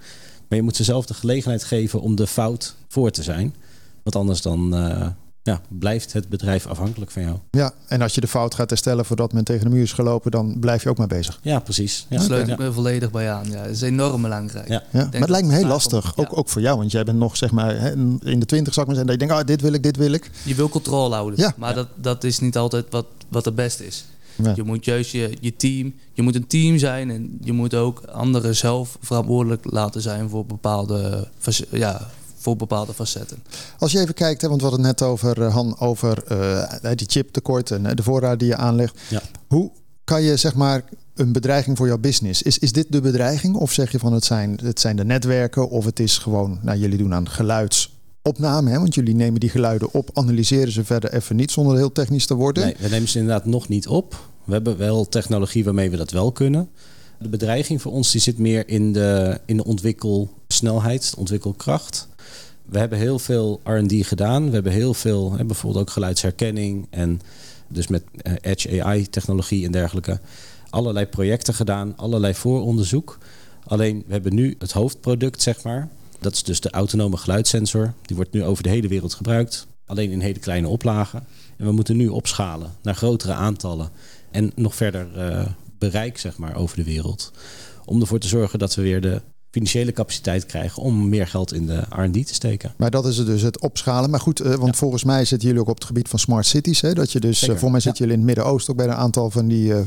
Maar 0.48 0.58
je 0.58 0.64
moet 0.64 0.76
ze 0.76 0.84
zelf 0.84 1.06
de 1.06 1.14
gelegenheid 1.14 1.64
geven 1.64 2.02
om 2.02 2.16
de 2.16 2.28
fout 2.28 2.76
voor 2.88 3.12
te 3.12 3.24
zijn. 3.24 3.56
Want 4.10 4.22
anders 4.22 4.42
dan 4.42 4.76
eh, 4.76 5.08
ja, 5.44 5.62
blijft 5.68 6.14
het 6.14 6.30
bedrijf 6.30 6.68
afhankelijk 6.68 7.12
van 7.12 7.22
jou. 7.22 7.38
Ja, 7.52 7.72
en 7.88 8.02
als 8.02 8.16
je 8.16 8.22
de 8.22 8.28
fout 8.28 8.56
gaat 8.56 8.70
herstellen 8.70 9.06
voordat 9.06 9.34
men 9.34 9.44
tegen 9.44 9.64
de 9.64 9.70
muur 9.70 9.84
is 9.84 9.94
gelopen, 9.94 10.32
dan 10.32 10.58
blijf 10.60 10.84
je 10.84 10.90
ook 10.90 10.98
maar 10.98 11.08
bezig. 11.08 11.40
Ja, 11.42 11.60
precies. 11.60 12.06
Ja, 12.10 12.18
Daar 12.18 12.26
sluit 12.26 12.48
ja. 12.48 12.54
ik 12.54 12.60
me 12.60 12.72
volledig 12.74 13.12
bij 13.12 13.32
aan. 13.32 13.50
Ja, 13.50 13.64
dat 13.64 13.72
is 13.72 13.82
enorm 13.82 14.22
belangrijk. 14.22 14.68
Ja. 14.68 14.84
Ja, 14.92 15.10
maar 15.12 15.20
het 15.20 15.30
lijkt 15.30 15.48
me 15.48 15.54
heel 15.54 15.68
lastig, 15.68 16.18
ook, 16.18 16.38
ook 16.38 16.50
voor 16.50 16.62
jou. 16.62 16.78
Want 16.78 16.92
jij 16.92 17.04
bent 17.04 17.18
nog 17.18 17.38
zeg 17.38 17.52
maar 17.52 17.80
hè, 17.82 17.92
in 18.20 18.40
de 18.40 18.46
twintig, 18.46 18.74
zou 18.74 18.88
ik 18.90 18.96
maar 18.96 18.96
zeggen. 18.96 19.06
Dat 19.06 19.12
je 19.12 19.18
denkt, 19.18 19.34
ah, 19.34 19.46
dit 19.46 19.62
wil 19.62 19.74
ik, 19.74 19.84
dit 19.84 19.98
wil 19.98 20.12
ik. 20.12 20.32
Je 20.44 20.56
wil 20.56 20.70
controle 20.70 21.16
houden. 21.16 21.40
Ja. 21.40 21.54
Maar 21.58 21.74
Dat, 21.76 21.88
dat 21.96 22.24
is 22.24 22.40
niet 22.40 22.58
altijd 22.58 22.86
wat, 22.90 23.06
wat 23.28 23.46
het 23.46 23.56
beste 23.56 23.86
is. 23.86 24.06
Ja. 24.44 24.54
Je 24.56 24.64
moet 24.64 24.86
juist 24.86 25.12
je, 25.12 25.38
je 25.42 25.56
team, 25.56 25.94
je 26.14 26.22
moet 26.22 26.36
een 26.36 26.48
team 26.48 26.78
zijn 26.78 27.10
en 27.10 27.38
je 27.42 27.54
moet 27.54 27.74
ook 27.74 28.02
anderen 28.12 28.56
zelf 28.56 28.98
verantwoordelijk 29.02 29.72
laten 29.72 30.02
zijn 30.02 30.30
voor 30.30 30.46
bepaalde, 30.46 31.28
ja, 31.72 32.08
voor 32.40 32.56
bepaalde 32.56 32.94
facetten. 32.94 33.44
Als 33.80 33.92
je 33.92 34.00
even 34.00 34.14
kijkt, 34.14 34.42
hè, 34.42 34.48
want 34.48 34.62
we 34.62 34.68
hadden 34.68 34.86
het 34.86 35.00
net 35.00 35.10
over, 35.10 35.42
eh, 35.42 35.54
Han, 35.54 35.80
over 35.80 36.24
eh, 36.24 36.92
die 36.96 37.08
chiptekort 37.10 37.72
en 37.72 37.86
eh, 37.86 37.96
de 37.96 38.04
voorraad 38.04 38.40
die 38.40 38.48
je 38.48 38.56
aanlegt. 38.56 39.00
Ja. 39.10 39.22
Hoe 39.48 39.72
kan 40.04 40.22
je 40.22 40.38
zeg 40.38 40.56
maar 40.56 40.84
een 41.20 41.32
bedreiging 41.32 41.78
voor 41.78 41.88
jouw 41.88 41.98
business. 41.98 42.42
Is, 42.42 42.58
is 42.58 42.72
dit 42.72 42.92
de 42.92 43.02
bedreiging? 43.02 43.56
Of 43.56 43.72
zeg 43.72 43.92
je 43.92 44.00
van 44.00 44.14
het 44.14 44.26
zijn, 44.26 44.60
het 44.64 44.80
zijn 44.80 44.96
de 44.96 45.06
netwerken 45.06 45.70
of 45.70 45.86
het 45.86 46.00
is 46.00 46.18
gewoon, 46.18 46.60
nou 46.62 46.78
jullie 46.78 46.98
doen 46.98 47.14
aan 47.14 47.30
geluidsopname, 47.30 48.70
hè? 48.70 48.80
want 48.80 48.96
jullie 48.96 49.16
nemen 49.16 49.40
die 49.40 49.50
geluiden 49.50 49.94
op, 49.94 50.10
analyseren 50.14 50.72
ze 50.72 50.84
verder 50.84 51.14
even 51.14 51.36
niet 51.36 51.52
zonder 51.52 51.78
heel 51.78 51.92
technisch 51.92 52.26
te 52.26 52.34
worden. 52.34 52.64
Nee, 52.64 52.76
we 52.80 52.90
nemen 52.90 53.10
ze 53.10 53.20
inderdaad 53.20 53.46
nog 53.46 53.68
niet 53.68 53.88
op. 53.88 54.30
We 54.44 54.54
hebben 54.54 54.78
wel 54.78 55.08
technologie 55.08 55.64
waarmee 55.64 55.90
we 55.90 55.98
dat 55.98 56.12
wel 56.12 56.32
kunnen. 56.32 56.70
De 57.20 57.30
bedreiging 57.30 57.82
voor 57.82 57.92
ons 57.92 58.12
die 58.12 58.22
zit 58.22 58.38
meer 58.38 58.68
in 58.68 58.94
de, 58.94 59.40
in 59.46 59.58
de 59.58 59.66
ontwikkelsnelheid, 59.66 61.12
de 61.12 61.18
ontwikkelkracht. 61.18 62.08
We 62.70 62.80
hebben 62.80 62.98
heel 62.98 63.20
veel 63.20 63.62
R&D 63.64 64.06
gedaan. 64.06 64.46
We 64.46 64.54
hebben 64.54 64.72
heel 64.72 64.94
veel, 64.94 65.34
hè, 65.34 65.46
bijvoorbeeld 65.46 65.82
ook 65.82 65.90
geluidsherkenning 65.90 66.88
en 66.90 67.22
dus 67.68 67.88
met 67.88 68.04
eh, 68.22 68.34
Edge 68.42 68.84
AI 68.84 69.10
technologie 69.10 69.66
en 69.66 69.72
dergelijke. 69.72 70.20
Allerlei 70.70 71.06
projecten 71.06 71.54
gedaan, 71.54 71.94
allerlei 71.98 72.34
vooronderzoek. 72.34 73.18
Alleen 73.66 74.04
we 74.08 74.14
hebben 74.14 74.34
nu 74.34 74.56
het 74.60 74.72
hoofdproduct, 74.72 75.42
zeg 75.42 75.64
maar. 75.64 75.90
Dat 76.20 76.34
is 76.34 76.44
dus 76.44 76.60
de 76.60 76.72
autonome 76.72 77.18
geluidssensor. 77.18 77.94
Die 78.02 78.16
wordt 78.16 78.32
nu 78.32 78.44
over 78.44 78.64
de 78.64 78.70
hele 78.70 78.88
wereld 78.88 79.14
gebruikt. 79.14 79.68
Alleen 79.86 80.12
in 80.12 80.20
hele 80.20 80.40
kleine 80.40 80.68
oplagen. 80.68 81.24
En 81.58 81.66
we 81.66 81.72
moeten 81.72 81.98
nu 81.98 82.08
opschalen 82.08 82.72
naar 82.82 82.96
grotere 82.96 83.34
aantallen. 83.34 83.90
En 84.32 84.52
nog 84.56 84.76
verder 84.76 85.08
uh, 85.18 85.46
bereik, 85.78 86.18
zeg 86.18 86.38
maar, 86.38 86.56
over 86.56 86.78
de 86.78 86.84
wereld. 86.84 87.32
Om 87.86 88.02
ervoor 88.02 88.20
te 88.20 88.28
zorgen 88.28 88.60
dat 88.60 88.76
we 88.76 88.82
weer 88.82 89.02
de 89.02 89.22
financiële 89.52 89.92
capaciteit 89.92 90.46
krijgen 90.46 90.82
om 90.82 91.10
meer 91.10 91.28
geld 91.28 91.54
in 91.54 91.66
de 91.66 91.84
R&D 91.90 92.28
te 92.28 92.34
steken. 92.34 92.74
Maar 92.78 92.92
dat 92.92 93.06
is 93.06 93.18
het 93.18 93.28
dus 93.28 93.42
het 93.42 93.60
opschalen. 93.60 94.10
Maar 94.10 94.20
goed, 94.20 94.42
uh, 94.42 94.54
want 94.54 94.74
ja. 94.74 94.74
volgens 94.74 95.04
mij 95.04 95.26
zitten 95.26 95.48
jullie 95.48 95.64
ook 95.64 95.70
op 95.70 95.76
het 95.76 95.86
gebied 95.86 96.08
van 96.08 96.20
smart 96.20 96.46
cities. 96.46 96.82
Hè? 96.82 96.94
Dat 96.94 97.12
je 97.12 97.20
dus, 97.20 97.48
uh, 97.48 97.56
voor 97.56 97.72
mij 97.72 97.80
zitten 97.80 98.06
jullie 98.06 98.20
in 98.22 98.28
het 98.28 98.36
Midden-Oosten 98.36 98.74
ook 98.74 98.80
bij 98.80 98.88
een 98.88 98.94
aantal 98.94 99.30
van 99.32 99.48
die 99.48 99.70
uh, 99.70 99.80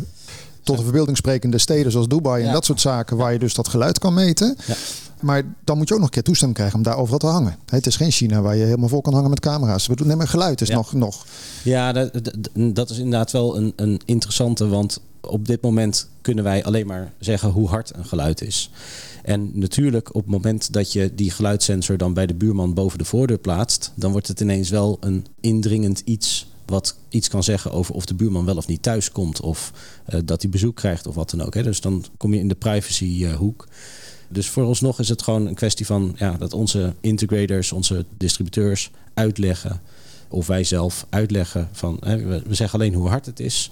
tot 0.63 0.77
de 0.77 0.83
verbeelding 0.83 1.17
sprekende 1.17 1.59
steden 1.59 1.93
zoals 1.93 2.09
Dubai 2.09 2.41
en 2.41 2.47
ja. 2.47 2.53
dat 2.53 2.65
soort 2.65 2.81
zaken 2.81 3.17
waar 3.17 3.33
je 3.33 3.39
dus 3.39 3.55
dat 3.55 3.69
geluid 3.69 3.99
kan 3.99 4.15
meten. 4.15 4.57
Ja. 4.67 4.75
Maar 5.21 5.43
dan 5.65 5.77
moet 5.77 5.89
je 5.89 5.95
ook 5.95 6.01
nog 6.01 6.09
een 6.09 6.15
keer 6.15 6.23
toestemming 6.23 6.59
krijgen 6.59 6.79
om 6.79 6.85
daar 6.85 6.97
overal 6.97 7.19
te 7.19 7.27
hangen. 7.27 7.57
Het 7.67 7.87
is 7.87 7.97
geen 7.97 8.11
China 8.11 8.41
waar 8.41 8.57
je 8.57 8.65
helemaal 8.65 8.89
vol 8.89 9.01
kan 9.01 9.15
hangen 9.15 9.31
met 9.31 9.41
camera's. 9.41 9.87
We 9.87 9.97
doen 9.97 10.07
nee, 10.07 10.17
maar 10.17 10.29
geluid 10.29 10.61
is 10.61 10.69
nog, 10.69 10.93
nog. 10.93 11.27
Ja, 11.63 11.93
dat, 11.93 12.33
dat 12.53 12.91
is 12.91 12.97
inderdaad 12.97 13.31
wel 13.31 13.57
een, 13.57 13.73
een 13.77 14.01
interessante. 14.05 14.69
Want 14.69 15.01
op 15.29 15.47
dit 15.47 15.63
moment 15.63 16.09
kunnen 16.21 16.45
wij 16.45 16.65
alleen 16.65 16.87
maar 16.87 17.13
zeggen 17.19 17.51
hoe 17.51 17.69
hard 17.69 17.95
een 17.95 18.05
geluid 18.05 18.43
is. 18.43 18.71
En 19.23 19.51
natuurlijk, 19.53 20.15
op 20.15 20.23
het 20.23 20.31
moment 20.31 20.73
dat 20.73 20.93
je 20.93 21.15
die 21.15 21.31
geluidssensor 21.31 21.97
dan 21.97 22.15
bij 22.15 22.27
de 22.27 22.35
buurman 22.35 22.75
boven 22.75 22.99
de 22.99 23.05
voordeur 23.05 23.39
plaatst, 23.39 23.93
dan 23.95 24.13
wordt 24.13 24.29
het 24.29 24.41
ineens 24.41 24.71
wel 24.71 24.97
een 25.01 25.27
indringend 25.41 26.03
iets 26.05 26.47
wat 26.67 26.97
iets 27.09 27.29
kan 27.29 27.43
zeggen 27.43 27.73
over 27.73 27.95
of 27.95 28.07
de 28.07 28.15
buurman 28.15 28.45
wel 28.45 28.57
of 28.57 28.67
niet 28.67 28.83
thuis 28.83 29.13
komt 29.13 29.41
of 29.41 29.73
uh, 30.09 30.21
dat 30.25 30.43
hij 30.43 30.51
bezoek 30.51 30.77
krijgt 30.77 31.07
of 31.07 31.15
wat 31.15 31.31
dan 31.31 31.43
ook. 31.43 31.55
Hè. 31.55 31.63
Dus 31.63 31.81
dan 31.81 32.05
kom 32.17 32.35
je 32.35 32.41
in 32.41 32.49
de 32.49 32.55
privacyhoek. 32.55 33.69
Dus 34.29 34.49
voor 34.49 34.65
ons 34.65 34.81
nog 34.81 34.99
is 34.99 35.09
het 35.09 35.23
gewoon 35.23 35.47
een 35.47 35.55
kwestie 35.55 35.87
van 35.87 36.15
ja, 36.19 36.37
dat 36.37 36.53
onze 36.53 36.95
integrators, 37.01 37.73
onze 37.73 38.05
distributeurs 38.17 38.91
uitleggen 39.15 39.81
of 40.29 40.47
wij 40.47 40.65
zelf 40.65 41.07
uitleggen 41.11 41.69
van 41.73 41.97
hè, 42.01 42.27
we 42.27 42.55
zeggen 42.55 42.79
alleen 42.79 42.95
hoe 42.95 43.09
hard 43.09 43.27
het 43.27 43.41
is. 43.41 43.71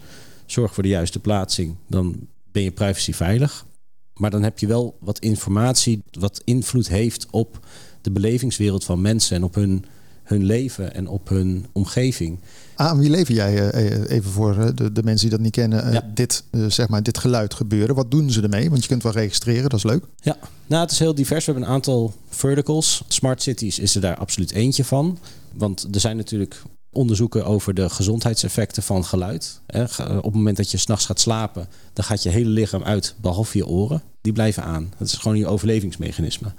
Zorg 0.50 0.74
voor 0.74 0.82
de 0.82 0.88
juiste 0.88 1.18
plaatsing, 1.18 1.76
dan 1.86 2.28
ben 2.52 2.62
je 2.62 2.70
privacy 2.70 3.12
veilig. 3.12 3.66
Maar 4.14 4.30
dan 4.30 4.42
heb 4.42 4.58
je 4.58 4.66
wel 4.66 4.96
wat 5.00 5.18
informatie 5.18 6.02
wat 6.10 6.42
invloed 6.44 6.88
heeft 6.88 7.26
op 7.30 7.66
de 8.00 8.10
belevingswereld 8.10 8.84
van 8.84 9.00
mensen 9.00 9.36
en 9.36 9.44
op 9.44 9.54
hun, 9.54 9.84
hun 10.22 10.44
leven 10.44 10.94
en 10.94 11.08
op 11.08 11.28
hun 11.28 11.66
omgeving. 11.72 12.38
Aan 12.74 12.98
wie 12.98 13.10
leven 13.10 13.34
jij 13.34 13.72
even 14.06 14.30
voor 14.30 14.74
de, 14.74 14.92
de 14.92 15.02
mensen 15.02 15.28
die 15.28 15.36
dat 15.36 15.44
niet 15.44 15.54
kennen, 15.54 15.92
ja. 15.92 16.10
dit, 16.14 16.44
zeg 16.68 16.88
maar, 16.88 17.02
dit 17.02 17.18
geluid 17.18 17.54
gebeuren? 17.54 17.94
Wat 17.94 18.10
doen 18.10 18.30
ze 18.30 18.42
ermee? 18.42 18.70
Want 18.70 18.82
je 18.82 18.88
kunt 18.88 19.02
wel 19.02 19.12
registreren, 19.12 19.70
dat 19.70 19.78
is 19.78 19.90
leuk. 19.90 20.04
Ja, 20.16 20.36
nou, 20.66 20.82
het 20.82 20.90
is 20.90 20.98
heel 20.98 21.14
divers. 21.14 21.44
We 21.44 21.50
hebben 21.52 21.68
een 21.68 21.74
aantal 21.74 22.14
verticals. 22.28 23.04
Smart 23.08 23.42
cities 23.42 23.78
is 23.78 23.94
er 23.94 24.00
daar 24.00 24.16
absoluut 24.16 24.50
eentje 24.50 24.84
van. 24.84 25.18
Want 25.52 25.88
er 25.92 26.00
zijn 26.00 26.16
natuurlijk 26.16 26.62
onderzoeken 26.92 27.44
over 27.44 27.74
de 27.74 27.88
gezondheidseffecten 27.88 28.82
van 28.82 29.04
geluid. 29.04 29.60
Op 29.98 30.22
het 30.22 30.34
moment 30.34 30.56
dat 30.56 30.70
je 30.70 30.76
s'nachts 30.76 31.06
gaat 31.06 31.20
slapen, 31.20 31.68
dan 31.92 32.04
gaat 32.04 32.22
je 32.22 32.28
hele 32.28 32.48
lichaam 32.48 32.82
uit, 32.82 33.14
behalve 33.20 33.58
je 33.58 33.66
oren. 33.66 34.02
Die 34.20 34.32
blijven 34.32 34.62
aan. 34.62 34.92
Dat 34.98 35.08
is 35.08 35.14
gewoon 35.14 35.38
je 35.38 35.46
overlevingsmechanisme. 35.46 36.52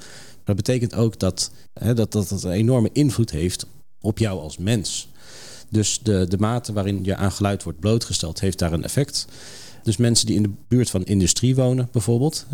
Dat 0.44 0.56
betekent 0.56 0.96
ook 0.96 1.20
dat, 1.20 1.52
dat, 1.94 2.12
dat 2.12 2.30
het 2.30 2.44
een 2.44 2.52
enorme 2.52 2.90
invloed 2.94 3.32
heeft 3.32 3.66
op 4.02 4.18
jou 4.18 4.40
als 4.40 4.58
mens. 4.58 5.10
Dus 5.70 6.00
de, 6.04 6.26
de 6.30 6.38
mate 6.38 6.74
waarin 6.74 7.04
je 7.04 7.16
aan 7.16 7.32
geluid 7.32 7.64
wordt 7.64 7.80
blootgesteld, 7.80 8.40
heeft 8.40 8.60
daar 8.60 8.74
een 8.74 8.84
effect. 8.84 9.28
Dus 9.84 9.98
mensen 9.98 10.26
die 10.26 10.36
in 10.36 10.44
de 10.44 10.52
buurt 10.68 10.90
van 10.90 11.04
industrie 11.04 11.56
wonen, 11.56 11.90
bijvoorbeeld. 11.92 12.46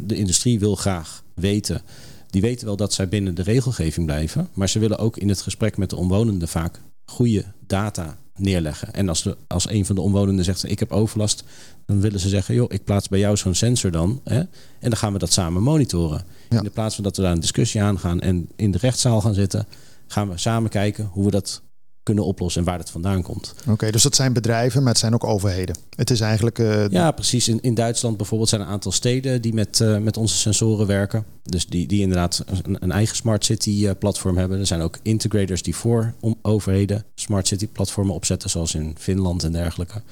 De 0.00 0.16
industrie 0.16 0.58
wil 0.58 0.74
graag 0.74 1.22
weten. 1.34 1.82
Die 2.30 2.42
weten 2.42 2.66
wel 2.66 2.76
dat 2.76 2.92
zij 2.92 3.08
binnen 3.08 3.34
de 3.34 3.42
regelgeving 3.42 4.06
blijven. 4.06 4.48
Maar 4.52 4.68
ze 4.68 4.78
willen 4.78 4.98
ook 4.98 5.16
in 5.16 5.28
het 5.28 5.42
gesprek 5.42 5.76
met 5.76 5.90
de 5.90 5.96
omwonenden 5.96 6.48
vaak 6.48 6.80
goede 7.04 7.44
data 7.66 8.18
neerleggen. 8.36 8.92
En 8.92 9.08
als, 9.08 9.22
de, 9.22 9.36
als 9.46 9.68
een 9.68 9.86
van 9.86 9.94
de 9.94 10.00
omwonenden 10.00 10.44
zegt: 10.44 10.70
Ik 10.70 10.78
heb 10.78 10.92
overlast, 10.92 11.44
dan 11.86 12.00
willen 12.00 12.20
ze 12.20 12.28
zeggen: 12.28 12.54
Joh, 12.54 12.72
ik 12.72 12.84
plaats 12.84 13.08
bij 13.08 13.18
jou 13.18 13.36
zo'n 13.36 13.54
sensor 13.54 13.90
dan. 13.90 14.20
Hè, 14.24 14.38
en 14.38 14.48
dan 14.80 14.96
gaan 14.96 15.12
we 15.12 15.18
dat 15.18 15.32
samen 15.32 15.62
monitoren. 15.62 16.24
Ja. 16.48 16.62
In 16.62 16.70
plaats 16.70 16.94
van 16.94 17.04
dat 17.04 17.16
we 17.16 17.22
daar 17.22 17.32
een 17.32 17.40
discussie 17.40 17.82
aan 17.82 17.98
gaan 17.98 18.20
en 18.20 18.48
in 18.56 18.70
de 18.70 18.78
rechtszaal 18.78 19.20
gaan 19.20 19.34
zitten, 19.34 19.66
gaan 20.06 20.28
we 20.28 20.38
samen 20.38 20.70
kijken 20.70 21.04
hoe 21.12 21.24
we 21.24 21.30
dat 21.30 21.62
kunnen 22.04 22.24
oplossen 22.24 22.60
en 22.60 22.66
waar 22.66 22.78
het 22.78 22.90
vandaan 22.90 23.22
komt. 23.22 23.54
Oké, 23.60 23.70
okay, 23.70 23.90
dus 23.90 24.02
dat 24.02 24.14
zijn 24.14 24.32
bedrijven, 24.32 24.82
maar 24.82 24.90
het 24.90 25.00
zijn 25.00 25.14
ook 25.14 25.24
overheden. 25.24 25.76
Het 25.96 26.10
is 26.10 26.20
eigenlijk. 26.20 26.58
Uh, 26.58 26.88
ja, 26.88 27.10
precies. 27.10 27.48
In, 27.48 27.60
in 27.60 27.74
Duitsland 27.74 28.16
bijvoorbeeld 28.16 28.48
zijn 28.48 28.60
een 28.60 28.66
aantal 28.66 28.92
steden 28.92 29.42
die 29.42 29.54
met, 29.54 29.80
uh, 29.80 29.98
met 29.98 30.16
onze 30.16 30.36
sensoren 30.36 30.86
werken. 30.86 31.24
Dus 31.42 31.66
die, 31.66 31.86
die 31.86 32.00
inderdaad 32.00 32.44
een, 32.62 32.76
een 32.80 32.92
eigen 32.92 33.16
smart 33.16 33.44
city 33.44 33.70
uh, 33.70 33.90
platform 33.98 34.36
hebben. 34.36 34.58
Er 34.58 34.66
zijn 34.66 34.80
ook 34.80 34.98
integrators 35.02 35.62
die 35.62 35.76
voor 35.76 36.14
om 36.20 36.38
overheden 36.42 37.04
smart 37.14 37.46
city 37.46 37.68
platformen 37.68 38.14
opzetten, 38.14 38.50
zoals 38.50 38.74
in 38.74 38.94
Finland 38.98 39.44
en 39.44 39.52
dergelijke. 39.52 40.02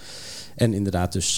En 0.55 0.75
inderdaad, 0.75 1.13
dus 1.13 1.37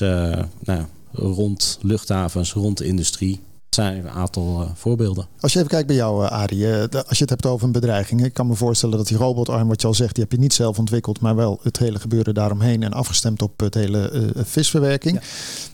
nou, 0.64 0.84
rond 1.12 1.78
luchthavens, 1.82 2.52
rond 2.52 2.78
de 2.78 2.86
industrie 2.86 3.40
zijn 3.74 3.98
een 3.98 4.10
aantal 4.10 4.62
uh, 4.62 4.68
voorbeelden. 4.74 5.26
Als 5.40 5.52
je 5.52 5.58
even 5.58 5.70
kijkt 5.70 5.86
bij 5.86 5.96
jou, 5.96 6.24
uh, 6.24 6.30
Arie, 6.30 6.58
uh, 6.58 6.80
als 6.80 7.18
je 7.18 7.24
het 7.24 7.30
hebt 7.30 7.46
over 7.46 7.66
een 7.66 7.72
bedreiging. 7.72 8.24
Ik 8.24 8.32
kan 8.34 8.46
me 8.46 8.54
voorstellen 8.54 8.96
dat 8.96 9.06
die 9.06 9.16
robotarm, 9.16 9.68
wat 9.68 9.80
je 9.80 9.86
al 9.86 9.94
zegt, 9.94 10.14
die 10.14 10.22
heb 10.22 10.32
je 10.32 10.38
niet 10.38 10.52
zelf 10.52 10.78
ontwikkeld, 10.78 11.20
maar 11.20 11.36
wel 11.36 11.60
het 11.62 11.78
hele 11.78 12.00
gebeuren 12.00 12.34
daaromheen 12.34 12.82
en 12.82 12.92
afgestemd 12.92 13.42
op 13.42 13.60
het 13.60 13.74
hele 13.74 14.32
visverwerking. 14.36 15.14
Ja. 15.14 15.26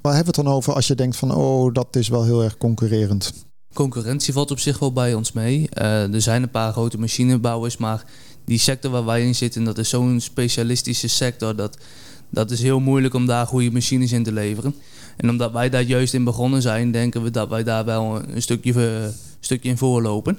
Waar 0.02 0.14
hebben 0.14 0.34
we 0.34 0.40
het 0.40 0.46
dan 0.46 0.56
over 0.56 0.74
als 0.74 0.86
je 0.86 0.94
denkt 0.94 1.16
van, 1.16 1.34
oh, 1.34 1.74
dat 1.74 1.96
is 1.96 2.08
wel 2.08 2.24
heel 2.24 2.42
erg 2.42 2.56
concurrerend? 2.56 3.32
Concurrentie 3.72 4.32
valt 4.32 4.50
op 4.50 4.58
zich 4.58 4.78
wel 4.78 4.92
bij 4.92 5.14
ons 5.14 5.32
mee. 5.32 5.68
er 5.70 6.20
zijn 6.22 6.42
een 6.42 6.50
paar 6.50 6.72
grote 6.72 6.98
machinebouwers, 6.98 7.76
maar 7.76 8.04
die 8.44 8.58
sector 8.58 8.90
waar 8.90 9.04
wij 9.04 9.26
in 9.26 9.34
zitten, 9.34 9.64
dat 9.64 9.78
is 9.78 9.88
zo'n 9.88 10.20
specialistische 10.20 11.08
sector 11.08 11.56
dat 11.56 11.78
dat 12.30 12.50
is 12.50 12.62
heel 12.62 12.80
moeilijk 12.80 13.14
om 13.14 13.26
daar 13.26 13.46
goede 13.46 13.70
machines 13.70 14.12
in 14.12 14.22
te 14.22 14.32
leveren. 14.32 14.74
En 15.20 15.30
omdat 15.30 15.52
wij 15.52 15.70
daar 15.70 15.82
juist 15.82 16.14
in 16.14 16.24
begonnen 16.24 16.62
zijn, 16.62 16.90
denken 16.90 17.22
we 17.22 17.30
dat 17.30 17.48
wij 17.48 17.62
daar 17.62 17.84
wel 17.84 18.22
een 18.28 18.42
stukje, 18.42 18.80
een 18.80 19.12
stukje 19.40 19.68
in 19.68 19.78
voorlopen. 19.78 20.38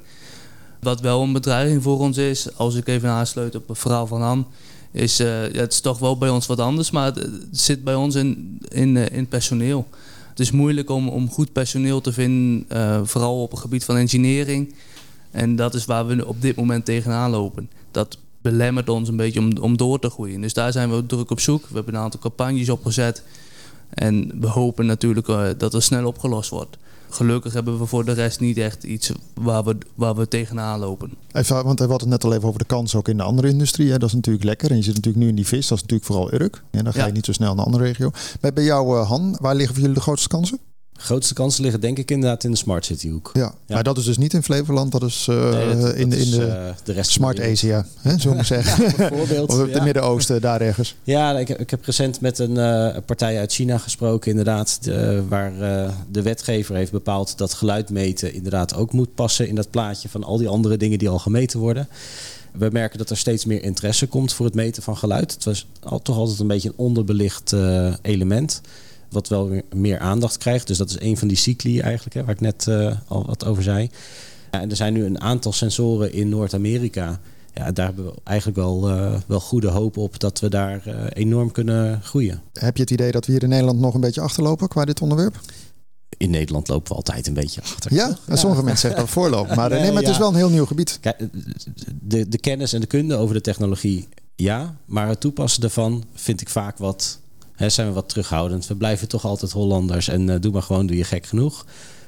Wat 0.80 1.02
wel 1.02 1.22
een 1.22 1.34
bedreiging 1.34 1.84
voor 1.84 2.00
ons 2.00 2.18
is, 2.18 2.58
als 2.58 2.76
ik 2.76 2.88
even 2.88 3.10
aansluit 3.10 3.56
op 3.56 3.68
het 3.68 3.78
verhaal 3.78 4.08
van 4.08 4.22
Han, 4.22 4.48
is 4.92 5.18
ja, 5.18 5.26
het 5.26 5.74
is 5.74 5.80
toch 5.80 6.00
wel 6.00 6.18
bij 6.18 6.30
ons 6.30 6.46
wat 6.48 6.60
anders, 6.60 6.92
maar 6.92 7.06
het, 7.06 7.30
zit 7.52 7.84
bij 7.84 7.96
ons 7.96 8.16
in, 8.16 8.60
in, 8.68 8.96
uh, 8.96 9.10
in 9.12 9.28
personeel. 9.28 9.88
Het 10.30 10.40
is 10.40 10.52
moeilijk 10.52 10.90
om, 10.90 11.10
om 11.10 11.30
goed 11.30 11.52
personeel 11.52 12.02
te 12.02 12.14
vinden, 12.14 13.08
vooral 13.08 13.42
op 13.42 13.52
het 13.52 13.60
gebied 13.60 13.86
van 13.86 13.98
engineering. 13.98 14.74
En 15.32 15.56
dat 15.56 15.74
is 15.74 15.86
waar 15.86 16.08
we 16.08 16.28
op 16.28 16.42
dit 16.42 16.56
moment 16.56 16.86
tegenaan 16.86 17.32
lopen. 17.32 17.70
Dat 17.92 18.18
belemmert 18.42 18.90
ons 18.90 19.10
een 19.10 19.16
beetje 19.16 19.40
om, 19.40 19.58
om 19.58 19.78
door 19.78 20.00
te 20.00 20.10
groeien. 20.10 20.42
Dus 20.42 20.54
daar 20.54 20.72
zijn 20.72 20.96
we 20.96 21.06
druk 21.06 21.32
op 21.32 21.40
zoek. 21.40 21.68
We 21.68 21.76
hebben 21.76 21.94
een 21.94 22.02
aantal 22.02 22.20
campagnes 22.20 22.70
opgezet. 22.70 23.24
En 23.94 24.32
we 24.40 24.48
hopen 24.48 24.86
natuurlijk 24.86 25.28
uh, 25.28 25.44
dat 25.58 25.74
er 25.74 25.84
snel 25.84 26.06
opgelost 26.06 26.50
wordt. 26.50 26.78
Gelukkig 27.10 27.54
hebben 27.54 27.80
we 27.80 27.86
voor 27.86 28.06
de 28.06 28.12
rest 28.12 28.40
niet 28.40 28.58
echt 28.58 28.84
iets 28.84 29.12
waar 29.34 29.64
we, 29.64 29.78
waar 29.96 30.16
we 30.16 30.28
tegenaan 30.28 30.80
lopen. 30.80 31.14
Even, 31.32 31.64
want 31.64 31.80
we 31.80 31.86
hadden 31.86 32.10
het 32.10 32.22
net 32.22 32.24
al 32.24 32.34
even 32.34 32.48
over 32.48 32.60
de 32.60 32.66
kans 32.66 32.96
ook 32.96 33.08
in 33.08 33.18
de 33.18 33.24
andere 33.24 33.48
industrie. 33.48 33.92
Hè. 33.92 33.98
Dat 33.98 34.10
is 34.10 34.16
natuurlijk 34.16 34.46
lekker. 34.46 34.70
En 34.70 34.76
je 34.76 34.84
zit 34.84 34.96
natuurlijk 34.96 35.24
nu 35.24 35.30
in 35.30 35.36
die 35.36 35.48
vis. 35.48 35.68
Dat 35.68 35.78
is 35.78 35.84
natuurlijk 35.84 36.12
vooral 36.12 36.34
Urk. 36.34 36.64
En 36.72 36.84
dan 36.84 36.94
ga 36.94 37.00
je 37.00 37.08
ja. 37.08 37.14
niet 37.14 37.26
zo 37.26 37.32
snel 37.32 37.50
naar 37.50 37.58
een 37.58 37.66
andere 37.66 37.84
regio. 37.84 38.12
Bij, 38.40 38.54
bij 38.54 38.64
jou, 38.64 38.98
uh, 38.98 39.08
Han, 39.08 39.38
waar 39.42 39.56
liggen 39.56 39.74
voor 39.74 39.82
jullie 39.82 39.98
de 39.98 40.04
grootste 40.04 40.28
kansen? 40.28 40.60
Grootste 41.02 41.34
kansen 41.34 41.62
liggen 41.62 41.82
denk 41.82 41.98
ik 41.98 42.12
inderdaad 42.12 42.44
in 42.44 42.52
de 42.52 42.58
Smart 42.58 42.86
City 42.86 43.10
hoek. 43.10 43.30
Ja, 43.34 43.42
ja. 43.42 43.54
maar 43.74 43.84
dat 43.84 43.98
is 43.98 44.06
dus 44.06 44.18
niet 44.18 44.34
in 44.34 44.44
Flevoland, 44.44 44.92
dat 44.92 45.04
is 45.04 45.28
uh, 45.30 45.52
nee, 45.52 45.66
dat, 45.66 45.76
in, 45.76 45.82
dat 45.82 45.96
in, 45.96 46.12
is, 46.12 46.30
de, 46.30 46.46
uh, 46.46 46.70
de 46.84 46.94
rest 46.94 47.12
Smart 47.12 47.42
Asia, 47.42 47.86
hè, 48.00 48.20
zo 48.20 48.34
moet 48.34 48.46
zeggen. 48.56 48.84
ja, 48.84 49.10
bijvoorbeeld. 49.10 49.50
of 49.50 49.58
het 49.58 49.72
ja. 49.72 49.84
Midden-Oosten, 49.84 50.42
daar 50.42 50.62
ergens. 50.62 50.96
Ja, 51.04 51.38
ik, 51.38 51.50
ik 51.50 51.70
heb 51.70 51.86
recent 51.86 52.22
met 52.22 52.40
een 52.40 52.56
uh, 52.56 52.98
partij 53.06 53.40
uit 53.40 53.54
China 53.54 53.78
gesproken, 53.78 54.30
inderdaad, 54.30 54.78
de, 54.82 55.24
waar 55.28 55.54
de 56.12 56.22
wetgever 56.22 56.76
heeft 56.76 56.92
bepaald 56.92 57.38
dat 57.38 57.54
geluid 57.54 57.90
meten 57.90 58.34
inderdaad 58.34 58.76
ook 58.76 58.92
moet 58.92 59.16
passen 59.16 59.48
in 59.48 59.56
dat 59.56 59.70
plaatje 59.70 60.10
van 60.10 60.24
al 60.24 60.38
die 60.38 60.48
andere 60.48 60.78
dingen 60.78 61.00
die 61.00 61.10
al 61.10 61.20
gemeten 61.20 61.60
worden. 61.60 61.88
We 62.52 62.70
merken 62.72 62.98
dat 62.98 63.10
er 63.10 63.18
steeds 63.18 63.46
meer 63.46 63.64
interesse 63.64 64.08
komt 64.08 64.34
voor 64.34 64.46
het 64.46 64.56
meten 64.56 64.84
van 64.84 64.98
geluid. 64.98 65.34
Het 65.34 65.44
was 65.44 65.68
al, 65.80 66.02
toch 66.02 66.18
altijd 66.18 66.40
een 66.40 66.48
beetje 66.48 66.70
een 66.70 66.78
onderbelicht 66.78 67.56
element. 68.02 68.62
Wat 69.12 69.28
wel 69.28 69.50
weer 69.50 69.64
meer 69.76 70.00
aandacht 70.00 70.38
krijgt. 70.38 70.68
Dus 70.68 70.78
dat 70.78 70.90
is 70.90 71.00
een 71.00 71.18
van 71.18 71.28
die 71.28 71.38
cycli 71.38 71.80
eigenlijk, 71.80 72.16
hè, 72.16 72.22
waar 72.24 72.34
ik 72.34 72.42
net 72.42 72.68
eh, 72.68 72.96
al 73.08 73.26
wat 73.26 73.46
over 73.46 73.64
zei. 73.64 73.90
Ja, 74.52 74.62
en 74.62 74.70
er 74.70 74.76
zijn 74.76 74.94
nu 74.94 75.06
een 75.06 75.22
aantal 75.22 75.52
sensoren 75.54 76.14
in 76.14 76.30
Noord-Amerika. 76.30 77.20
Ja, 77.54 77.72
daar 77.72 77.86
hebben 77.86 78.06
we 78.06 78.14
eigenlijk 78.24 78.58
wel, 78.58 78.90
eh, 78.90 79.14
wel 79.28 79.40
goede 79.40 79.68
hoop 79.68 79.98
op 79.98 80.20
dat 80.20 80.40
we 80.40 80.50
daar 80.50 80.86
eh, 80.86 80.94
enorm 81.14 81.52
kunnen 81.52 82.02
groeien. 82.02 82.42
Heb 82.54 82.76
je 82.76 82.82
het 82.82 82.92
idee 82.92 83.12
dat 83.12 83.26
we 83.26 83.32
hier 83.32 83.44
in 83.44 83.50
Nederland 83.50 83.80
nog 83.80 83.94
een 83.94 84.02
beetje 84.02 84.22
achterlopen 84.22 84.68
qua 84.68 84.86
dit 84.86 85.02
onderwerp? 85.02 85.40
In 86.18 86.30
Nederland 86.30 86.68
lopen 86.68 86.92
we 86.92 86.96
altijd 86.96 87.28
een 87.28 87.34
beetje 87.34 87.62
achter. 87.62 87.94
Ja, 87.94 88.18
en 88.28 88.38
sommige 88.38 88.64
mensen 88.64 88.82
zeggen 88.82 89.00
dat 89.00 89.10
voorloop. 89.10 89.56
Maar, 89.56 89.70
nee, 89.70 89.92
maar 89.92 90.02
het 90.02 90.12
is 90.12 90.18
wel 90.18 90.30
een 90.30 90.36
heel 90.36 90.50
nieuw 90.50 90.66
gebied. 90.66 90.98
Kijk, 91.02 91.28
de, 92.02 92.30
de 92.30 92.38
kennis 92.38 92.74
en 92.74 92.82
de 92.82 92.88
kunde 92.88 93.16
over 93.16 93.34
de 93.36 93.42
technologie, 93.42 94.08
ja. 94.36 94.76
Maar 94.86 95.08
het 95.08 95.20
toepassen 95.20 95.62
daarvan 95.62 96.04
vind 96.14 96.42
ik 96.42 96.50
vaak 96.50 96.78
wat... 96.78 97.20
Zijn 97.58 97.88
we 97.88 97.94
wat 97.94 98.10
terughoudend. 98.10 98.68
We 98.68 98.76
blijven 98.76 99.08
toch 99.08 99.26
altijd 99.26 99.52
Hollanders 99.52 100.08
en 100.08 100.28
uh, 100.28 100.36
doe 100.40 100.52
maar 100.52 100.62
gewoon, 100.62 100.86
doe 100.86 100.98
je 100.98 101.04
gek 101.04 101.26
genoeg. 101.26 101.66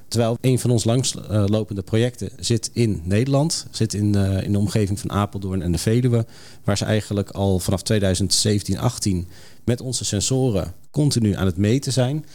Terwijl 0.08 0.38
een 0.41 0.60
van 0.60 0.71
ons 0.71 0.84
langslopende 0.84 1.82
projecten 1.82 2.29
zit 2.39 2.69
in 2.73 3.01
Nederland. 3.03 3.67
Zit 3.71 3.93
in, 3.93 4.15
uh, 4.15 4.43
in 4.43 4.51
de 4.51 4.58
omgeving 4.58 4.99
van 4.99 5.12
Apeldoorn 5.12 5.62
en 5.62 5.71
de 5.71 5.77
Veluwe. 5.77 6.25
Waar 6.63 6.77
ze 6.77 6.86
eigenlijk 6.86 7.29
al 7.29 7.60
vanaf 7.60 7.82
2017, 7.82 8.77
18 8.77 9.27
met 9.63 9.82
onze 9.82 10.06
sensoren 10.06 10.73
continu 10.91 11.36
aan 11.36 11.45
het 11.45 11.58
meten 11.58 11.93
zijn 11.93 12.25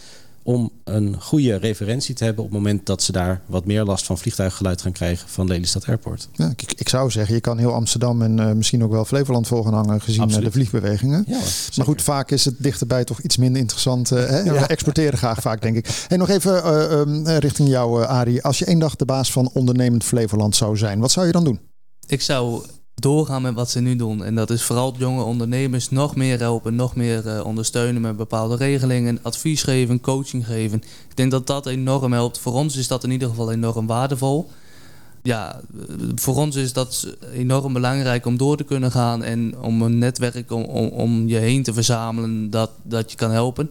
om 0.48 0.70
een 0.84 1.20
goede 1.20 1.56
referentie 1.56 2.14
te 2.14 2.24
hebben 2.24 2.44
op 2.44 2.50
het 2.50 2.58
moment 2.58 2.86
dat 2.86 3.02
ze 3.02 3.12
daar 3.12 3.40
wat 3.46 3.64
meer 3.64 3.84
last 3.84 4.06
van 4.06 4.18
vliegtuiggeluid 4.18 4.82
gaan 4.82 4.92
krijgen 4.92 5.28
van 5.28 5.46
Lelystad 5.46 5.86
Airport. 5.86 6.28
Ja, 6.32 6.52
ik, 6.56 6.72
ik 6.76 6.88
zou 6.88 7.10
zeggen, 7.10 7.34
je 7.34 7.40
kan 7.40 7.58
heel 7.58 7.72
Amsterdam 7.72 8.22
en 8.22 8.38
uh, 8.38 8.52
misschien 8.52 8.84
ook 8.84 8.90
wel 8.90 9.04
Flevoland 9.04 9.46
volgen 9.46 9.72
hangen 9.72 10.00
gezien 10.00 10.22
Absoluut. 10.22 10.44
de 10.44 10.52
vliegbewegingen. 10.52 11.24
Ja, 11.26 11.40
maar 11.76 11.86
goed, 11.86 12.02
vaak 12.02 12.30
is 12.30 12.44
het 12.44 12.54
dichterbij 12.58 13.04
toch 13.04 13.20
iets 13.20 13.36
minder 13.36 13.60
interessant. 13.60 14.10
Uh, 14.12 14.26
hè? 14.26 14.38
Ja. 14.38 14.52
We 14.52 14.58
exporteren 14.58 15.18
graag 15.18 15.40
vaak, 15.40 15.62
denk 15.62 15.76
ik. 15.76 16.06
En 16.08 16.18
nog 16.18 16.28
even 16.28 16.52
uh, 16.52 16.90
um, 16.90 17.26
richting 17.26 17.68
jou, 17.68 18.04
Arie. 18.04 18.42
Als 18.42 18.58
je 18.58 18.64
één 18.64 18.78
dag 18.78 18.96
de 18.96 19.04
baas 19.04 19.32
van 19.32 19.50
ondernemend 19.52 20.04
Flevoland 20.04 20.56
zou 20.56 20.76
zijn, 20.76 21.00
wat 21.00 21.10
zou 21.10 21.26
je 21.26 21.32
dan 21.32 21.44
doen? 21.44 21.60
Ik 22.06 22.22
zou 22.22 22.62
doorgaan 23.00 23.42
met 23.42 23.54
wat 23.54 23.70
ze 23.70 23.80
nu 23.80 23.96
doen. 23.96 24.24
En 24.24 24.34
dat 24.34 24.50
is 24.50 24.62
vooral 24.62 24.94
jonge 24.96 25.22
ondernemers 25.22 25.90
nog 25.90 26.16
meer 26.16 26.38
helpen, 26.38 26.74
nog 26.74 26.96
meer 26.96 27.26
uh, 27.26 27.44
ondersteunen 27.44 28.02
met 28.02 28.16
bepaalde 28.16 28.56
regelingen, 28.56 29.18
advies 29.22 29.62
geven, 29.62 30.00
coaching 30.00 30.46
geven. 30.46 30.82
Ik 31.08 31.16
denk 31.16 31.30
dat 31.30 31.46
dat 31.46 31.66
enorm 31.66 32.12
helpt. 32.12 32.38
Voor 32.38 32.52
ons 32.52 32.76
is 32.76 32.88
dat 32.88 33.04
in 33.04 33.10
ieder 33.10 33.28
geval 33.28 33.52
enorm 33.52 33.86
waardevol. 33.86 34.50
Ja, 35.22 35.60
voor 36.14 36.36
ons 36.36 36.56
is 36.56 36.72
dat 36.72 37.16
enorm 37.32 37.72
belangrijk 37.72 38.26
om 38.26 38.36
door 38.36 38.56
te 38.56 38.64
kunnen 38.64 38.90
gaan 38.90 39.22
en 39.22 39.58
om 39.60 39.82
een 39.82 39.98
netwerk 39.98 40.50
om, 40.50 40.62
om, 40.62 40.88
om 40.88 41.28
je 41.28 41.36
heen 41.36 41.62
te 41.62 41.72
verzamelen 41.72 42.50
dat, 42.50 42.70
dat 42.82 43.10
je 43.10 43.16
kan 43.16 43.30
helpen. 43.30 43.70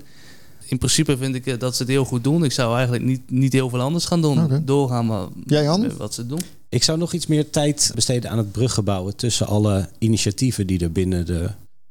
In 0.66 0.78
principe 0.78 1.18
vind 1.18 1.36
ik 1.36 1.60
dat 1.60 1.76
ze 1.76 1.82
het 1.82 1.92
heel 1.92 2.06
goed 2.06 2.24
doen. 2.24 2.44
Ik 2.44 2.52
zou 2.52 2.74
eigenlijk 2.76 3.04
niet, 3.04 3.32
niet 3.32 3.54
heel 3.54 3.70
veel 3.70 3.82
anders 3.82 4.06
gaan 4.06 4.22
doen. 4.22 4.44
Okay. 4.44 4.62
Doorgaan 4.66 5.06
maar 5.06 5.28
Jij, 5.46 5.66
Han? 5.66 5.98
wat 5.98 6.14
ze 6.14 6.28
doen. 6.28 6.42
Ik 6.70 6.84
zou 6.84 6.98
nog 6.98 7.14
iets 7.14 7.28
meer 7.28 7.50
tijd 7.50 7.92
besteden 7.96 8.32
aan 8.32 8.38
het 8.38 8.52
bruggen 8.52 8.84
bouwen 8.84 9.16
tussen 9.16 9.48
alle 9.48 9.90
initiatieven 9.98 10.68
die 10.68 10.80
er 10.80 10.92
binnen 10.92 11.26
de 11.26 11.50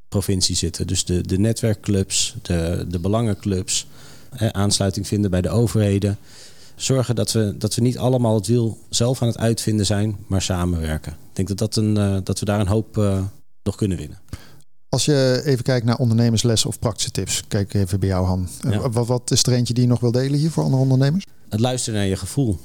provincie 0.09 0.57
zitten. 0.57 0.87
Dus 0.87 1.05
de, 1.05 1.21
de 1.21 1.39
netwerkclubs, 1.39 2.35
de, 2.43 2.87
de 2.89 2.99
belangenclubs, 2.99 3.87
eh, 4.31 4.49
aansluiting 4.49 5.07
vinden 5.07 5.31
bij 5.31 5.41
de 5.41 5.49
overheden. 5.49 6.19
Zorgen 6.75 7.15
dat 7.15 7.33
we, 7.33 7.55
dat 7.59 7.75
we 7.75 7.83
niet 7.83 7.99
allemaal 7.99 8.35
het 8.35 8.47
wiel 8.47 8.79
zelf 8.91 9.23
aan 9.23 9.29
het 9.29 9.39
uitvinden 9.39 9.87
zijn, 9.87 10.17
maar 10.27 10.43
samenwerken. 10.43 11.13
Ik 11.13 11.19
denk 11.33 11.49
dat, 11.49 11.59
dat, 11.59 11.77
een, 11.77 11.97
uh, 11.97 12.17
dat 12.25 12.39
we 12.39 12.45
daar 12.45 12.61
een 12.61 12.67
hoop 12.67 12.97
uh, 12.97 13.23
nog 13.63 13.77
kunnen 13.77 13.97
winnen. 13.99 14.19
Als 14.89 15.05
je 15.05 15.43
even 15.45 15.65
kijkt 15.65 15.87
naar 15.87 15.97
ondernemerslessen 15.97 16.69
of 16.69 16.79
praktische 16.79 17.11
tips, 17.11 17.43
kijk 17.49 17.75
even 17.75 18.01
bij 18.01 18.09
jou, 18.09 18.27
Han. 18.27 18.49
Ja. 18.61 18.91
Wat, 18.91 19.07
wat 19.07 19.31
is 19.31 19.43
er 19.43 19.53
eentje 19.53 19.75
die 19.75 19.83
je 19.83 19.89
nog 19.89 20.01
wil 20.01 20.13
delen 20.13 20.39
hier 20.39 20.51
voor 20.51 20.65
andere 20.65 20.83
ondernemers? 20.83 21.27
Het 21.49 21.61
luisteren 21.61 21.99
naar 21.99 22.09
je 22.09 22.17
gevoel. 22.17 22.59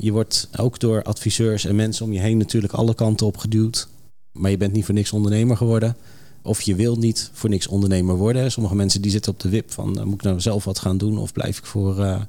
Je 0.00 0.12
wordt 0.12 0.48
ook 0.56 0.80
door 0.80 1.02
adviseurs 1.02 1.64
en 1.64 1.76
mensen 1.76 2.04
om 2.04 2.12
je 2.12 2.20
heen 2.20 2.36
natuurlijk 2.36 2.72
alle 2.72 2.94
kanten 2.94 3.26
op 3.26 3.36
geduwd. 3.36 3.88
Maar 4.32 4.50
je 4.50 4.56
bent 4.56 4.72
niet 4.72 4.84
voor 4.84 4.94
niks 4.94 5.12
ondernemer 5.12 5.56
geworden. 5.56 5.96
Of 6.42 6.60
je 6.60 6.74
wil 6.74 6.96
niet 6.96 7.30
voor 7.32 7.50
niks 7.50 7.66
ondernemer 7.66 8.16
worden. 8.16 8.50
Sommige 8.50 8.74
mensen 8.74 9.02
die 9.02 9.10
zitten 9.10 9.32
op 9.32 9.40
de 9.40 9.48
wip 9.48 9.72
van... 9.72 10.00
moet 10.04 10.14
ik 10.14 10.22
nou 10.22 10.40
zelf 10.40 10.64
wat 10.64 10.78
gaan 10.78 10.98
doen 10.98 11.18
of 11.18 11.32
blijf 11.32 11.58
ik 11.58 11.66
voor... 11.66 11.98
Uh, 11.98 12.20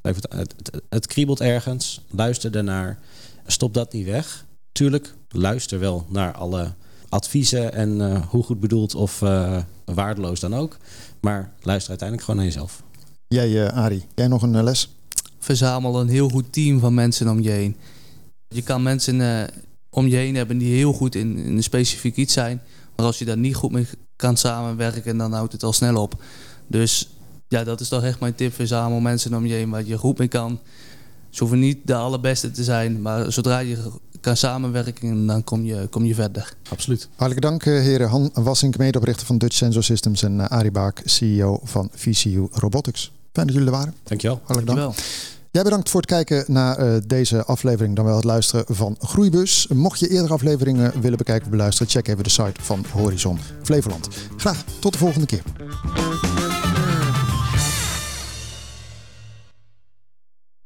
blijf 0.00 0.16
het, 0.28 0.54
het, 0.88 1.06
kriebelt 1.06 1.40
ergens. 1.40 2.00
Luister 2.10 2.50
daarnaar. 2.50 2.98
Stop 3.46 3.74
dat 3.74 3.92
niet 3.92 4.06
weg. 4.06 4.44
Tuurlijk, 4.72 5.14
luister 5.28 5.78
wel 5.78 6.06
naar 6.08 6.32
alle 6.32 6.72
adviezen... 7.08 7.72
en 7.72 7.96
uh, 7.96 8.26
hoe 8.28 8.42
goed 8.42 8.60
bedoeld 8.60 8.94
of 8.94 9.18
waardeloos 9.84 10.40
dan 10.40 10.54
ook. 10.54 10.76
Maar 11.20 11.52
luister 11.60 11.90
uiteindelijk 11.90 12.28
gewoon 12.28 12.44
naar 12.44 12.52
jezelf. 12.52 12.82
Jij, 13.28 13.70
Arie, 13.70 14.04
jij 14.14 14.28
nog 14.28 14.42
een 14.42 14.64
les? 14.64 14.88
Verzamel 15.44 16.00
een 16.00 16.08
heel 16.08 16.28
goed 16.28 16.52
team 16.52 16.80
van 16.80 16.94
mensen 16.94 17.28
om 17.28 17.40
je 17.40 17.50
heen. 17.50 17.76
Je 18.48 18.62
kan 18.62 18.82
mensen 18.82 19.20
uh, 19.20 19.42
om 19.90 20.06
je 20.06 20.16
heen 20.16 20.34
hebben 20.34 20.58
die 20.58 20.74
heel 20.74 20.92
goed 20.92 21.14
in, 21.14 21.38
een 21.38 21.62
specifiek 21.62 22.16
iets 22.16 22.32
zijn. 22.32 22.62
Maar 22.96 23.06
als 23.06 23.18
je 23.18 23.24
daar 23.24 23.36
niet 23.36 23.54
goed 23.54 23.72
mee 23.72 23.86
kan 24.16 24.36
samenwerken, 24.36 25.16
dan 25.16 25.32
houdt 25.32 25.52
het 25.52 25.62
al 25.62 25.72
snel 25.72 26.02
op. 26.02 26.22
Dus 26.66 27.08
ja, 27.48 27.64
dat 27.64 27.80
is 27.80 27.88
toch 27.88 28.04
echt 28.04 28.20
mijn 28.20 28.34
tip. 28.34 28.54
Verzamel 28.54 29.00
mensen 29.00 29.34
om 29.34 29.46
je 29.46 29.54
heen 29.54 29.70
waar 29.70 29.84
je 29.84 29.98
goed 29.98 30.18
mee 30.18 30.28
kan. 30.28 30.60
Ze 31.30 31.40
hoeven 31.40 31.58
niet 31.58 31.78
de 31.84 31.94
allerbeste 31.94 32.50
te 32.50 32.64
zijn, 32.64 33.02
maar 33.02 33.32
zodra 33.32 33.58
je 33.58 33.78
kan 34.20 34.36
samenwerken, 34.36 35.26
dan 35.26 35.44
kom 35.44 35.64
je, 35.64 35.86
kom 35.90 36.04
je 36.04 36.14
verder. 36.14 36.54
Absoluut. 36.68 37.08
Hartelijk 37.16 37.40
dank, 37.40 37.64
eh, 37.64 37.72
heren. 37.72 38.08
Han 38.08 38.30
Wassink, 38.34 38.76
medeoprichter 38.76 39.26
van 39.26 39.38
Dutch 39.38 39.56
Sensor 39.56 39.84
Systems 39.84 40.22
en 40.22 40.38
uh, 40.38 40.46
Arie 40.46 40.70
Baak, 40.70 41.02
CEO 41.04 41.60
van 41.62 41.88
VCU 41.94 42.46
Robotics. 42.50 43.12
Fijn 43.32 43.46
dat 43.46 43.56
jullie 43.56 43.70
er 43.70 43.76
waren. 43.76 43.94
Dankjewel. 44.04 44.40
Hartelijk 44.44 44.76
dank. 44.76 44.94
Jij 45.50 45.62
bedankt 45.62 45.90
voor 45.90 46.00
het 46.00 46.10
kijken 46.10 46.44
naar 46.46 46.80
uh, 46.80 46.96
deze 47.06 47.44
aflevering, 47.44 47.96
dan 47.96 48.04
wel 48.04 48.16
het 48.16 48.24
luisteren 48.24 48.64
van 48.68 48.96
Groeibus. 49.00 49.66
Mocht 49.66 49.98
je 49.98 50.08
eerdere 50.08 50.32
afleveringen 50.32 51.00
willen 51.00 51.18
bekijken 51.18 51.44
of 51.44 51.50
beluisteren, 51.50 51.92
check 51.92 52.08
even 52.08 52.24
de 52.24 52.30
site 52.30 52.62
van 52.62 52.84
Horizon 52.92 53.38
Flevoland. 53.62 54.08
Graag 54.36 54.64
tot 54.78 54.92
de 54.92 54.98
volgende 54.98 55.26
keer. 55.26 55.42